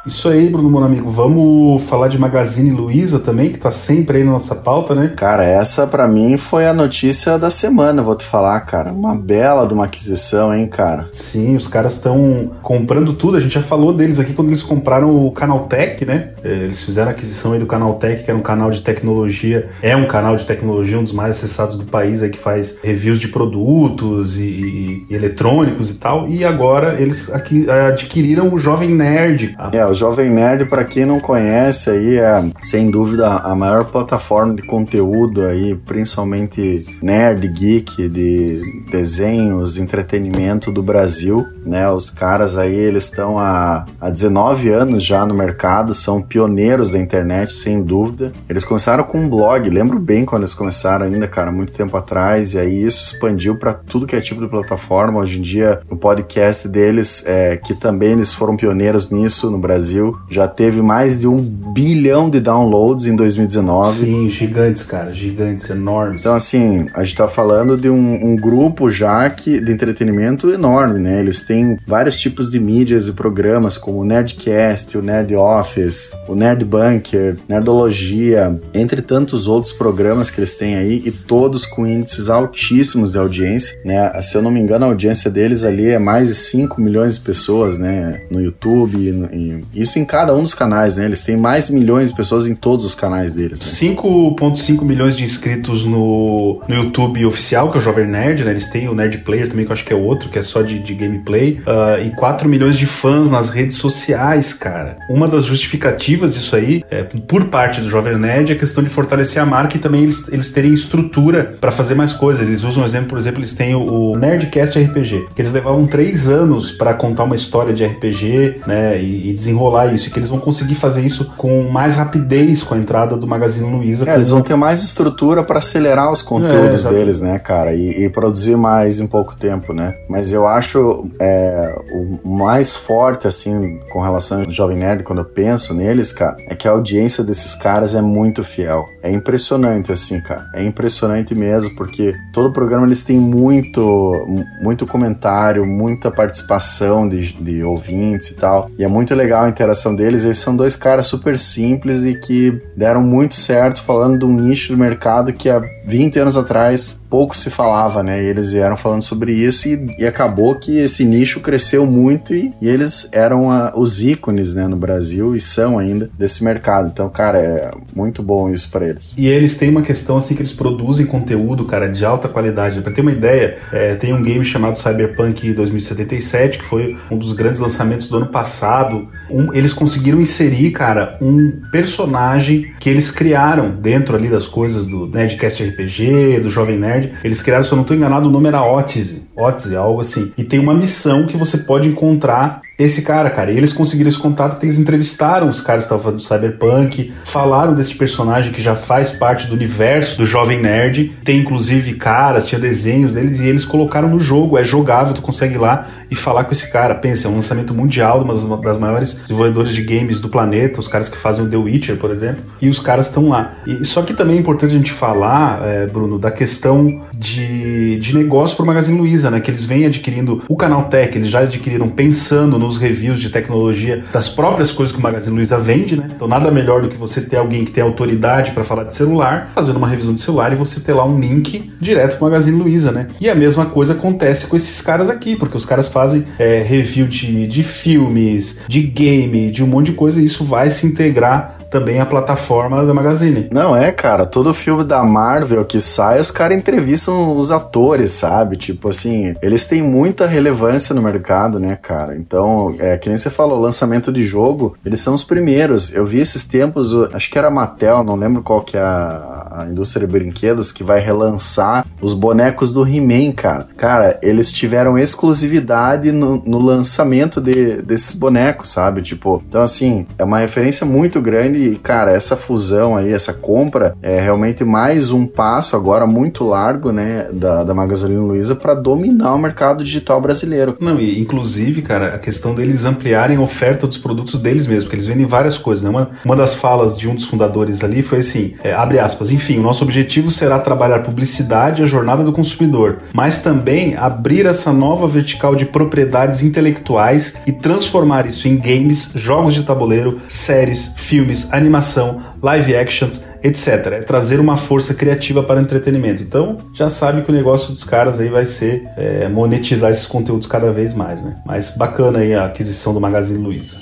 Isso 0.07 0.29
aí, 0.29 0.49
Bruno, 0.49 0.71
meu 0.71 0.85
amigo. 0.85 1.11
Vamos 1.11 1.83
falar 1.83 2.07
de 2.07 2.17
Magazine 2.17 2.71
Luiza 2.71 3.19
também, 3.19 3.51
que 3.51 3.59
tá 3.59 3.73
sempre 3.73 4.19
aí 4.19 4.25
na 4.25 4.31
nossa 4.31 4.55
pauta, 4.55 4.95
né? 4.95 5.13
Cara, 5.17 5.45
essa 5.45 5.85
para 5.85 6.07
mim 6.07 6.37
foi 6.37 6.65
a 6.65 6.73
notícia 6.73 7.37
da 7.37 7.51
semana, 7.51 8.03
vou 8.03 8.15
te 8.15 8.25
falar, 8.25 8.61
cara. 8.61 8.93
Uma 8.93 9.17
bela 9.17 9.67
de 9.67 9.75
uma 9.75 9.87
aquisição, 9.87 10.55
hein, 10.55 10.69
cara? 10.69 11.09
Sim, 11.11 11.57
os 11.57 11.67
caras 11.67 11.95
estão 11.95 12.53
comprando 12.63 13.15
tudo. 13.15 13.37
A 13.37 13.41
gente 13.41 13.55
já 13.55 13.63
falou 13.63 13.93
deles 13.93 14.21
aqui 14.21 14.33
quando 14.33 14.49
eles 14.49 14.63
compraram 14.63 15.27
o 15.27 15.33
Canaltech, 15.33 16.05
né? 16.05 16.35
É, 16.45 16.51
eles 16.51 16.85
fizeram 16.85 17.09
a 17.09 17.11
aquisição 17.11 17.53
aí 17.53 17.59
do 17.59 17.67
Canaltech, 17.67 18.23
que 18.23 18.31
era 18.31 18.39
um 18.39 18.43
canal 18.43 18.71
de 18.71 18.83
tecnologia. 18.83 19.71
É 19.83 19.97
um 19.97 20.07
canal 20.07 20.37
de 20.37 20.45
tecnologia, 20.45 21.01
um 21.01 21.05
dos 21.05 21.13
mais 21.13 21.31
acessados 21.31 21.77
do 21.77 21.85
país, 21.85 22.23
aí 22.23 22.31
que 22.31 22.39
faz 22.39 22.79
reviews 22.81 23.19
de 23.19 23.27
produtos 23.27 24.39
e, 24.39 24.45
e, 24.45 25.07
e 25.11 25.15
eletrônicos 25.17 25.91
e 25.91 25.95
tal. 25.95 26.29
E 26.29 26.45
agora 26.45 27.01
eles 27.01 27.29
aqui 27.33 27.69
adquiriram 27.69 28.55
o 28.55 28.59
Jovem 28.59 28.91
Nerd. 28.91 29.57
É, 29.73 29.85
o 29.85 29.96
Jovem 29.97 30.31
Nerd, 30.31 30.67
para 30.67 30.85
quem 30.85 31.07
não 31.07 31.19
conhece, 31.19 31.91
aí 31.91 32.19
é 32.19 32.45
sem 32.61 32.91
dúvida 32.91 33.27
a 33.27 33.55
maior 33.55 33.87
plataforma 33.87 34.55
de 34.55 34.63
conteúdo 34.63 35.43
aí, 35.45 35.75
principalmente 35.75 36.87
nerd, 37.03 37.49
geek, 37.49 38.09
de 38.09 38.61
desenhos, 38.91 39.79
entretenimento 39.79 40.71
do 40.71 40.83
Brasil, 40.83 41.47
né? 41.65 41.91
Os 41.91 42.11
caras 42.11 42.59
aí, 42.59 42.75
eles 42.75 43.05
estão 43.05 43.39
há, 43.39 43.87
há 44.01 44.11
19 44.11 44.69
anos 44.69 45.03
já 45.03 45.25
no 45.25 45.35
mercado, 45.35 45.95
são 45.95 46.21
pioneiros 46.21 46.93
da 46.93 46.99
internet, 46.99 47.53
sem 47.53 47.83
dúvida. 47.83 48.33
Eles 48.49 48.65
começaram 48.65 49.05
com 49.05 49.19
um 49.19 49.29
blog, 49.29 49.69
lembro 49.71 49.99
bem 49.99 50.25
quando 50.25 50.43
eles 50.43 50.55
começaram 50.55 51.07
ainda, 51.07 51.27
cara, 51.27 51.51
muito 51.51 51.73
tempo 51.73 51.97
atrás, 51.97 52.55
e 52.55 52.59
aí 52.59 52.85
isso 52.85 53.03
expandiu 53.03 53.57
para 53.57 53.73
tudo 53.73 54.07
que 54.07 54.15
é 54.15 54.21
tipo 54.21 54.43
de 54.43 54.49
plataforma. 54.49 55.21
Hoje 55.21 55.39
em 55.39 55.43
dia, 55.43 55.81
o 55.89 55.97
podcast 55.97 56.69
deles, 56.69 57.25
é, 57.27 57.57
que 57.57 57.75
também 57.75 58.13
eles 58.13 58.35
foram 58.35 58.57
pioneiros 58.57 59.11
nisso 59.11 59.51
no 59.51 59.59
Brasil, 59.59 59.86
Brasil. 59.87 60.19
Já 60.29 60.49
teve 60.49 60.83
mais 60.83 61.21
de 61.21 61.29
um 61.29 61.41
bilhão 61.41 62.29
de 62.29 62.41
downloads 62.41 63.07
em 63.07 63.15
2019. 63.15 64.05
Sim, 64.05 64.29
gigantes, 64.29 64.83
cara, 64.83 65.13
gigantes, 65.13 65.71
enormes. 65.71 66.23
Então, 66.23 66.35
assim, 66.35 66.87
a 66.93 67.05
gente 67.05 67.17
tá 67.17 67.29
falando 67.29 67.77
de 67.77 67.89
um, 67.89 68.33
um 68.33 68.37
grupo 68.37 68.91
já 68.91 69.29
que, 69.31 69.61
de 69.61 69.73
entretenimento 69.73 70.51
enorme, 70.51 70.99
né? 70.99 71.21
Eles 71.21 71.45
têm 71.45 71.79
vários 71.87 72.19
tipos 72.19 72.51
de 72.51 72.59
mídias 72.59 73.09
e 73.09 73.13
programas, 73.13 73.79
como 73.79 74.01
o 74.01 74.05
Nerdcast, 74.05 74.99
o 74.99 75.03
Nerd 75.03 75.35
Office, 75.37 76.13
o 76.29 76.35
Nerd 76.35 76.65
Bunker, 76.65 77.37
Nerdologia, 77.49 78.59
entre 78.75 79.03
tantos 79.03 79.47
outros 79.47 79.73
programas 79.73 80.31
que 80.31 80.41
eles 80.41 80.57
têm 80.57 80.77
aí, 80.77 81.03
e 81.05 81.11
todos 81.11 81.65
com 81.65 81.87
índices 81.87 82.29
altíssimos 82.29 83.13
de 83.13 83.19
audiência, 83.19 83.79
né? 83.85 84.11
Se 84.21 84.37
eu 84.37 84.43
não 84.43 84.51
me 84.51 84.61
engano, 84.61 84.85
a 84.85 84.89
audiência 84.89 85.31
deles 85.31 85.63
ali 85.63 85.91
é 85.91 85.99
mais 85.99 86.29
de 86.29 86.35
5 86.35 86.81
milhões 86.81 87.15
de 87.15 87.21
pessoas, 87.21 87.79
né? 87.79 88.23
No 88.31 88.41
YouTube, 88.41 88.97
e, 88.97 89.65
isso 89.75 89.99
em 89.99 90.05
cada 90.05 90.35
um 90.35 90.43
dos 90.43 90.55
canais, 90.55 90.97
né? 90.97 91.05
Eles 91.05 91.23
têm 91.23 91.37
mais 91.37 91.71
milhões 91.71 92.11
de 92.11 92.17
pessoas 92.17 92.47
em 92.47 92.55
todos 92.55 92.85
os 92.85 92.95
canais 92.95 93.35
deles. 93.35 93.61
Né? 93.61 93.67
5,5 93.67 94.83
milhões 94.83 95.17
de 95.17 95.25
inscritos 95.25 95.85
no, 95.85 96.63
no 96.67 96.75
YouTube 96.75 97.25
oficial, 97.27 97.71
que 97.71 97.77
é 97.77 97.81
o 97.81 97.83
Jovem 97.83 98.07
Nerd, 98.07 98.45
né? 98.45 98.51
Eles 98.51 98.69
têm 98.69 98.89
o 98.89 98.95
Nerd 98.95 99.19
Player 99.19 99.49
também, 99.49 99.65
que 99.65 99.71
eu 99.71 99.75
acho 99.75 99.85
que 99.85 99.93
é 99.93 99.97
outro, 99.97 100.29
que 100.29 100.39
é 100.39 100.43
só 100.43 100.63
de, 100.63 100.79
de 100.79 100.95
gameplay. 100.95 101.61
Uh, 101.67 102.07
e 102.07 102.11
4 102.17 102.49
milhões 102.49 102.77
de 102.77 102.87
fãs 102.87 103.31
nas 103.31 103.51
redes 103.51 103.77
sociais, 103.77 104.55
cara. 104.55 104.97
Uma 105.11 105.29
das 105.29 105.45
justificativas 105.45 106.35
disso 106.35 106.57
aí, 106.57 106.83
é, 106.91 107.03
por 107.03 107.45
parte 107.47 107.81
do 107.81 107.89
Jovem 107.89 108.17
Nerd, 108.19 108.53
é 108.53 108.55
a 108.55 108.59
questão 108.59 108.83
de 108.83 108.89
fortalecer 108.89 109.43
a 109.43 109.47
marca 109.47 109.77
e 109.77 109.81
também 109.81 110.05
eles, 110.05 110.27
eles 110.33 110.51
terem 110.51 110.73
estrutura 110.73 111.57
para 111.61 111.71
fazer 111.71 111.95
mais 111.95 112.13
coisas. 112.13 112.47
Eles 112.47 112.65
usam 112.65 112.83
um 112.83 112.87
exemplo, 112.87 113.09
por 113.09 113.19
exemplo, 113.19 113.41
eles 113.41 113.53
têm 113.53 113.75
o, 113.75 114.13
o 114.13 114.17
Nerdcast 114.17 114.79
RPG, 114.79 115.29
que 115.35 115.43
eles 115.43 115.53
levavam 115.53 115.87
três 115.87 116.29
anos 116.29 116.71
para 116.71 116.95
contar 116.95 117.25
uma 117.25 117.35
história 117.35 117.75
de 117.75 117.85
RPG, 117.85 118.61
né? 118.67 119.01
E, 119.01 119.31
e 119.31 119.35
desenvolver 119.35 119.56
desenrolar 119.57 119.93
isso 119.93 120.09
e 120.09 120.11
que 120.11 120.19
eles 120.19 120.29
vão 120.29 120.39
conseguir 120.39 120.75
fazer 120.75 121.05
isso 121.05 121.33
com 121.37 121.69
mais 121.69 121.97
rapidez 121.97 122.63
com 122.63 122.75
a 122.75 122.79
entrada 122.79 123.17
do 123.17 123.27
Magazine 123.27 123.71
Luiza. 123.71 124.09
É, 124.09 124.15
eles 124.15 124.29
vão 124.29 124.43
ter 124.43 124.55
mais 124.55 124.83
estrutura 124.83 125.43
para 125.43 125.59
acelerar 125.59 126.13
os 126.13 126.23
conteúdos 126.23 126.85
é, 126.85 126.91
deles, 126.91 127.21
né, 127.21 127.39
cara, 127.39 127.73
e, 127.73 128.05
e, 128.05 128.11
produzir 128.11 128.57
mais 128.57 129.01
em 129.01 129.07
pouco 129.07 129.35
tempo, 129.35 129.73
né? 129.73 129.95
Mas 130.09 130.33
eu 130.33 130.47
acho 130.47 131.09
é, 131.19 131.75
o 131.91 132.29
mais 132.29 132.77
forte, 132.77 133.27
assim, 133.27 133.79
com 133.91 134.01
relação 134.01 134.41
ao 134.41 134.51
Jovem 134.51 134.77
Nerd, 134.77 135.03
quando 135.03 135.21
eu 135.21 135.25
penso 135.25 135.73
neles, 135.73 136.13
cara, 136.13 136.37
é 136.49 136.55
que 136.55 136.69
a 136.69 136.71
audiência 136.71 137.25
desses 137.25 137.55
caras 137.55 137.95
é 137.95 138.03
muito 138.03 138.45
fiel. 138.45 138.85
É 139.03 139.11
impressionante, 139.11 139.91
assim, 139.91 140.21
cara. 140.21 140.47
É 140.55 140.63
impressionante 140.63 141.35
mesmo, 141.35 141.75
porque 141.77 142.15
todo 142.33 142.49
o 142.49 142.53
programa 142.53 142.87
eles 142.87 143.03
têm 143.03 143.19
muito, 143.19 144.27
muito 144.61 144.87
comentário, 144.87 145.65
muita 145.65 146.11
participação 146.11 147.09
de, 147.09 147.33
de 147.33 147.63
ouvintes 147.63 148.31
e 148.31 148.35
tal. 148.35 148.71
E 148.79 148.85
é 148.85 148.89
muito 148.89 149.15
legal 149.15 149.46
a 149.47 149.51
interação 149.51 149.95
deles. 149.95 150.25
Eles 150.25 150.39
são 150.39 150.57
dois 150.57 150.77
caras 150.77 151.07
super 151.07 151.39
simples 151.39 152.05
e 152.05 152.15
que 152.15 152.61
deram 152.77 153.03
muito 153.03 153.35
certo 153.35 153.83
falando 153.83 154.19
de 154.19 154.25
um 154.25 154.33
nicho 154.33 154.73
do 154.73 154.79
mercado 154.79 155.33
que 155.33 155.49
há 155.49 155.63
20 155.87 156.19
anos 156.19 156.37
atrás 156.37 156.99
pouco 157.09 157.37
se 157.37 157.51
falava, 157.51 158.03
né? 158.03 158.23
E 158.23 158.27
eles 158.27 158.53
vieram 158.53 158.77
falando 158.77 159.03
sobre 159.03 159.33
isso 159.33 159.69
e, 159.69 159.87
e 159.99 160.07
acabou 160.07 160.55
que 160.57 160.79
esse 160.79 161.05
nicho 161.05 161.41
cresceu 161.41 161.87
muito 161.87 162.35
e, 162.35 162.53
e 162.61 162.69
eles 162.69 163.09
eram 163.13 163.51
a, 163.51 163.73
os 163.75 164.03
ícones, 164.03 164.55
né, 164.55 164.67
no 164.67 164.77
Brasil 164.77 165.35
e 165.35 165.41
são 165.41 165.79
ainda 165.79 166.11
desse 166.19 166.45
mercado. 166.45 166.91
Então, 166.93 167.09
cara, 167.09 167.39
é 167.39 167.71
muito 167.95 168.23
bom 168.23 168.51
isso 168.51 168.71
para 168.71 168.87
eles. 168.87 169.15
E 169.17 169.29
eles 169.29 169.57
têm 169.57 169.71
uma 169.71 169.83
questão 169.83 170.19
assim 170.19 170.35
que 170.35 170.43
eles 170.43 170.53
produzem 170.53 171.07
conteúdo, 171.07 171.65
cara, 171.65 171.89
de 171.89 172.05
alta 172.05 172.29
qualidade. 172.29 172.81
Para 172.81 172.93
ter 172.93 173.01
uma 173.01 173.13
ideia, 173.13 173.59
é, 173.73 173.95
tem 173.95 174.13
um 174.13 174.23
game 174.23 174.45
chamado 174.45 174.77
Cyberpunk 174.77 175.53
2077 175.53 176.59
que 176.59 176.65
foi 176.65 176.97
um 177.11 177.17
dos 177.17 177.33
grandes 177.33 177.61
lançamentos 177.61 178.09
do 178.09 178.17
ano 178.17 178.27
passado. 178.27 179.09
Um, 179.37 179.53
eles 179.53 179.73
conseguiram 179.73 180.21
inserir, 180.21 180.71
cara, 180.71 181.19
um 181.21 181.61
personagem 181.71 182.73
que 182.81 182.89
eles 182.89 183.11
criaram 183.11 183.71
dentro 183.71 184.17
ali 184.17 184.29
das 184.29 184.47
coisas 184.47 184.87
do 184.87 185.07
Nerdcast 185.07 185.63
RPG, 185.63 186.41
do 186.41 186.49
Jovem 186.49 186.79
Nerd 186.79 187.13
eles 187.23 187.43
criaram, 187.43 187.65
se 187.65 187.73
eu 187.73 187.77
não 187.77 187.83
estou 187.83 187.97
enganado, 187.97 188.29
o 188.29 188.33
nome 188.33 188.49
era 188.49 188.65
Otis, 188.65 189.23
Otis, 189.37 189.75
algo 189.75 190.01
assim. 190.01 190.33
E 190.39 190.45
tem 190.45 190.59
uma 190.59 190.75
missão 190.75 191.27
que 191.27 191.37
você 191.37 191.59
pode 191.59 191.89
encontrar 191.89 192.63
esse 192.79 193.03
cara, 193.03 193.31
cara. 193.31 193.51
E 193.51 193.57
eles 193.57 193.73
conseguiram 193.73 194.09
esse 194.09 194.19
contato 194.19 194.53
porque 194.53 194.67
eles 194.67 194.79
entrevistaram 194.79 195.49
os 195.49 195.61
caras 195.61 195.85
que 195.85 195.95
estavam 195.95 196.05
fazendo 196.05 196.23
Cyberpunk, 196.23 197.13
falaram 197.25 197.75
desse 197.75 197.95
personagem 197.95 198.53
que 198.53 198.61
já 198.61 198.75
faz 198.75 199.11
parte 199.11 199.47
do 199.47 199.55
universo 199.55 200.19
do 200.19 200.27
Jovem 200.27 200.61
Nerd. 200.61 201.17
Tem 201.25 201.39
inclusive 201.39 201.95
caras, 201.95 202.47
tinha 202.47 202.61
desenhos 202.61 203.15
deles 203.15 203.41
e 203.41 203.47
eles 203.47 203.65
colocaram 203.65 204.09
no 204.09 204.21
jogo. 204.21 204.59
É 204.59 204.65
jogável, 204.65 205.15
tu 205.15 205.23
consegue 205.23 205.55
ir 205.55 205.59
lá 205.59 205.87
e 206.11 206.15
falar 206.15 206.45
com 206.45 206.53
esse 206.53 206.71
cara. 206.71 206.95
Pensa, 206.95 207.29
é 207.29 207.31
um 207.31 207.37
lançamento 207.37 207.73
mundial 207.73 208.23
de 208.23 208.31
uma 208.31 208.57
das 208.59 208.79
maiores 208.79 209.15
desenvolvedores 209.15 209.73
de 209.73 209.83
games 209.83 210.21
do 210.21 210.29
planeta, 210.29 210.79
os 210.79 210.89
caras 210.89 211.09
que 211.09 211.17
fazem 211.17 211.45
o 211.45 211.49
The 211.49 211.57
Witcher, 211.57 211.97
por 211.97 212.11
exemplo, 212.11 212.45
e 212.61 212.69
os 212.69 212.79
caras 212.79 213.07
estão 213.07 213.29
lá. 213.29 213.55
E 213.67 213.85
só 213.85 214.03
que 214.03 214.13
também 214.13 214.37
é 214.37 214.41
importante 214.41 214.75
a 214.75 214.79
gente 214.79 214.93
falar, 214.93 215.67
é, 215.67 215.87
Bruno, 215.87 216.19
da 216.19 216.31
questão 216.31 217.03
de, 217.17 217.99
de 217.99 218.15
negócio 218.15 218.55
para 218.57 218.65
o 218.65 218.67
Magazine 218.67 218.99
Luiza, 218.99 219.31
né? 219.31 219.41
Que 219.41 219.51
eles 219.51 219.65
vêm 219.65 219.87
adquirindo 219.87 220.43
o 220.49 220.57
Canal 220.57 220.85
Tech, 220.85 221.17
eles 221.17 221.29
já 221.29 221.41
adquiriram 221.41 221.89
pensando 221.89 222.59
no 222.59 222.66
nos 222.67 222.77
reviews 222.79 223.21
de 223.21 223.31
tecnologia 223.31 224.05
das 224.13 224.29
próprias 224.29 224.71
coisas 224.71 224.93
que 224.93 225.01
o 225.01 225.03
Magazine 225.03 225.37
Luiza 225.37 225.59
vende, 225.59 225.97
né? 225.97 226.09
Então 226.15 226.29
nada 226.29 226.51
melhor 226.51 226.83
do 226.83 226.89
que 226.89 226.97
você 226.97 227.21
ter 227.21 227.37
alguém 227.37 227.65
que 227.65 227.71
tem 227.71 227.83
autoridade 227.83 228.51
para 228.51 228.65
falar 228.65 228.85
de 228.85 228.95
celular, 228.95 229.51
fazendo 229.55 229.77
uma 229.77 229.89
revisão 229.89 230.15
de 230.15 230.21
celular 230.21 230.53
e 230.53 230.57
você 230.57 230.81
ter 230.81 230.93
lá 230.93 231.07
um 231.07 231.19
link 231.19 231.73
direto 231.81 232.19
com 232.19 232.25
o 232.25 232.29
Magazine 232.29 232.61
Luiza, 232.61 232.93
né? 232.93 233.07
E 233.21 233.31
a 233.31 233.35
mesma 233.35 233.67
coisa 233.67 233.95
acontece 233.95 234.47
com 234.47 234.57
esses 234.57 234.81
caras 234.81 235.09
aqui, 235.09 235.37
porque 235.37 235.57
os 235.57 235.65
caras 235.65 235.89
fazem 235.89 236.27
é, 236.39 236.63
review 236.63 237.07
de, 237.07 237.47
de 237.47 237.63
filmes, 237.63 238.59
de 238.69 238.83
game, 238.83 239.51
de 239.51 239.63
um 239.63 239.67
monte 239.67 239.87
de 239.87 239.93
coisa 239.93 240.21
e 240.21 240.25
isso 240.25 240.45
vai 240.45 240.71
se 240.71 240.87
integrar 240.87 241.57
também 241.71 242.01
a 242.01 242.07
plataforma 242.07 242.85
da 242.85 242.95
Magazine. 242.95 243.49
Não, 243.53 243.77
é, 243.77 243.93
cara, 243.93 244.25
todo 244.25 244.55
filme 244.55 244.85
da 244.85 245.03
Marvel 245.03 245.65
que 245.65 245.81
sai, 245.81 246.21
os 246.21 246.31
caras 246.31 246.57
entrevistam 246.57 247.37
os 247.37 247.51
atores, 247.51 248.13
sabe? 248.13 248.57
Tipo 248.57 248.91
assim, 248.91 249.35
eles 249.43 249.67
têm 249.67 249.83
muita 249.83 250.27
relevância 250.27 250.95
no 250.95 251.03
mercado, 251.03 251.59
né, 251.59 251.77
cara? 251.81 252.17
Então, 252.17 252.56
é, 252.79 252.97
que 252.97 253.09
nem 253.09 253.17
você 253.17 253.31
falou, 253.31 253.61
lançamento 253.61 254.13
de 254.13 254.25
jogo, 254.25 254.77
eles 254.85 255.01
são 255.01 255.15
os 255.15 255.25
primeiros. 255.25 255.93
Eu 255.93 256.05
vi 256.05 256.21
esses 256.21 256.45
tempos, 256.45 256.95
acho 257.13 257.31
que 257.31 257.39
era 257.39 257.49
a 257.49 257.51
Mattel, 257.51 258.05
não 258.05 258.17
lembro 258.17 258.43
qual 258.43 258.61
que 258.61 258.77
é 258.77 258.81
a, 258.81 259.61
a 259.61 259.67
indústria 259.67 260.07
de 260.07 260.13
brinquedos, 260.13 260.73
que 260.73 260.85
vai 260.85 261.01
relançar 261.01 261.87
os 262.01 262.15
bonecos 262.15 262.73
do 262.73 262.87
He-Man, 262.87 263.33
cara. 263.33 263.67
Cara, 263.77 264.19
eles 264.23 264.53
tiveram 264.53 264.99
exclusividade 264.99 266.13
no, 266.13 266.43
no 266.45 266.59
lançamento 266.59 267.41
de, 267.41 267.83
desses 267.83 268.13
bonecos, 268.13 268.71
sabe? 268.71 269.03
Tipo, 269.03 269.43
então 269.49 269.63
assim, 269.63 270.07
é 270.19 270.25
uma 270.25 270.39
referência 270.39 270.87
muito 270.87 271.21
grande 271.21 271.59
e, 271.59 271.77
cara, 271.77 272.13
essa 272.13 272.37
fusão 272.37 272.97
aí, 272.97 273.13
essa 273.13 273.33
compra 273.33 273.97
é 274.03 274.21
realmente 274.21 274.65
mais 274.65 275.11
um 275.11 275.27
passo 275.27 275.77
agora 275.77 276.07
muito 276.07 276.45
largo, 276.45 276.93
né, 276.93 277.29
da, 277.33 277.65
da 277.65 277.75
Magazine 277.75 278.17
Luiza 278.17 278.55
para 278.55 278.75
dominar 278.75 279.35
o 279.35 279.39
mercado 279.39 279.83
digital 279.83 280.21
brasileiro. 280.21 280.77
Não, 280.81 280.99
e 280.99 281.21
inclusive, 281.21 281.83
cara, 281.83 282.15
a 282.15 282.19
questão 282.19 282.46
deles 282.55 282.85
ampliarem 282.85 283.37
a 283.37 283.41
oferta 283.41 283.87
dos 283.87 283.99
produtos 283.99 284.39
deles 284.39 284.67
mesmos, 284.67 284.85
porque 284.85 284.97
eles 284.97 285.07
vendem 285.07 285.27
várias 285.27 285.59
coisas, 285.59 285.85
né? 285.85 285.91
Uma, 285.91 286.11
uma 286.25 286.37
das 286.37 286.55
falas 286.55 286.99
de 286.99 287.09
um 287.09 287.15
dos 287.15 287.25
fundadores 287.25 287.83
ali 287.83 288.03
foi 288.03 288.19
assim, 288.19 288.55
é, 288.63 288.73
abre 288.73 288.99
aspas, 288.99 289.31
enfim, 289.31 289.59
o 289.59 289.63
nosso 289.63 289.85
objetivo 289.85 290.31
será 290.31 290.59
trabalhar 290.59 291.01
publicidade 291.01 291.83
e 291.83 291.85
a 291.85 291.87
jornada 291.87 292.23
do 292.23 292.33
consumidor, 292.33 292.99
mas 293.13 293.43
também 293.43 293.97
abrir 293.97 294.47
essa 294.47 294.73
nova 294.73 295.07
vertical 295.07 295.55
de 295.55 295.67
propriedades 295.67 296.43
intelectuais 296.43 297.37
e 297.47 297.53
transformar 297.53 298.27
isso 298.27 298.49
em 298.49 298.57
games, 298.57 299.11
jogos 299.15 299.55
de 299.55 299.63
tabuleiro, 299.63 300.21
séries, 300.29 300.93
filmes, 300.97 301.53
animação, 301.53 302.21
live 302.43 302.77
actions, 302.77 303.25
etc. 303.47 303.69
É 303.93 304.01
trazer 304.01 304.41
uma 304.41 304.57
força 304.57 304.95
criativa 304.95 305.43
para 305.43 305.61
o 305.61 305.63
entretenimento. 305.63 306.23
Então, 306.23 306.57
já 306.73 306.89
sabe 306.89 307.23
que 307.23 307.31
o 307.31 307.35
negócio 307.35 307.73
dos 307.73 307.85
caras 307.85 308.21
aí 308.21 308.29
vai 308.29 308.45
ser 308.45 308.87
é, 308.97 309.29
monetizar 309.29 309.91
esses 309.91 310.07
conteúdos 310.07 310.47
cada 310.47 310.73
vez 310.73 310.95
mais, 310.95 311.23
né? 311.23 311.37
Mas 311.45 311.71
bacana 311.71 312.21
aí 312.21 312.35
a 312.35 312.47
aquisição 312.47 312.93
do 312.93 313.01
Magazine 313.01 313.39
Luiza. 313.39 313.79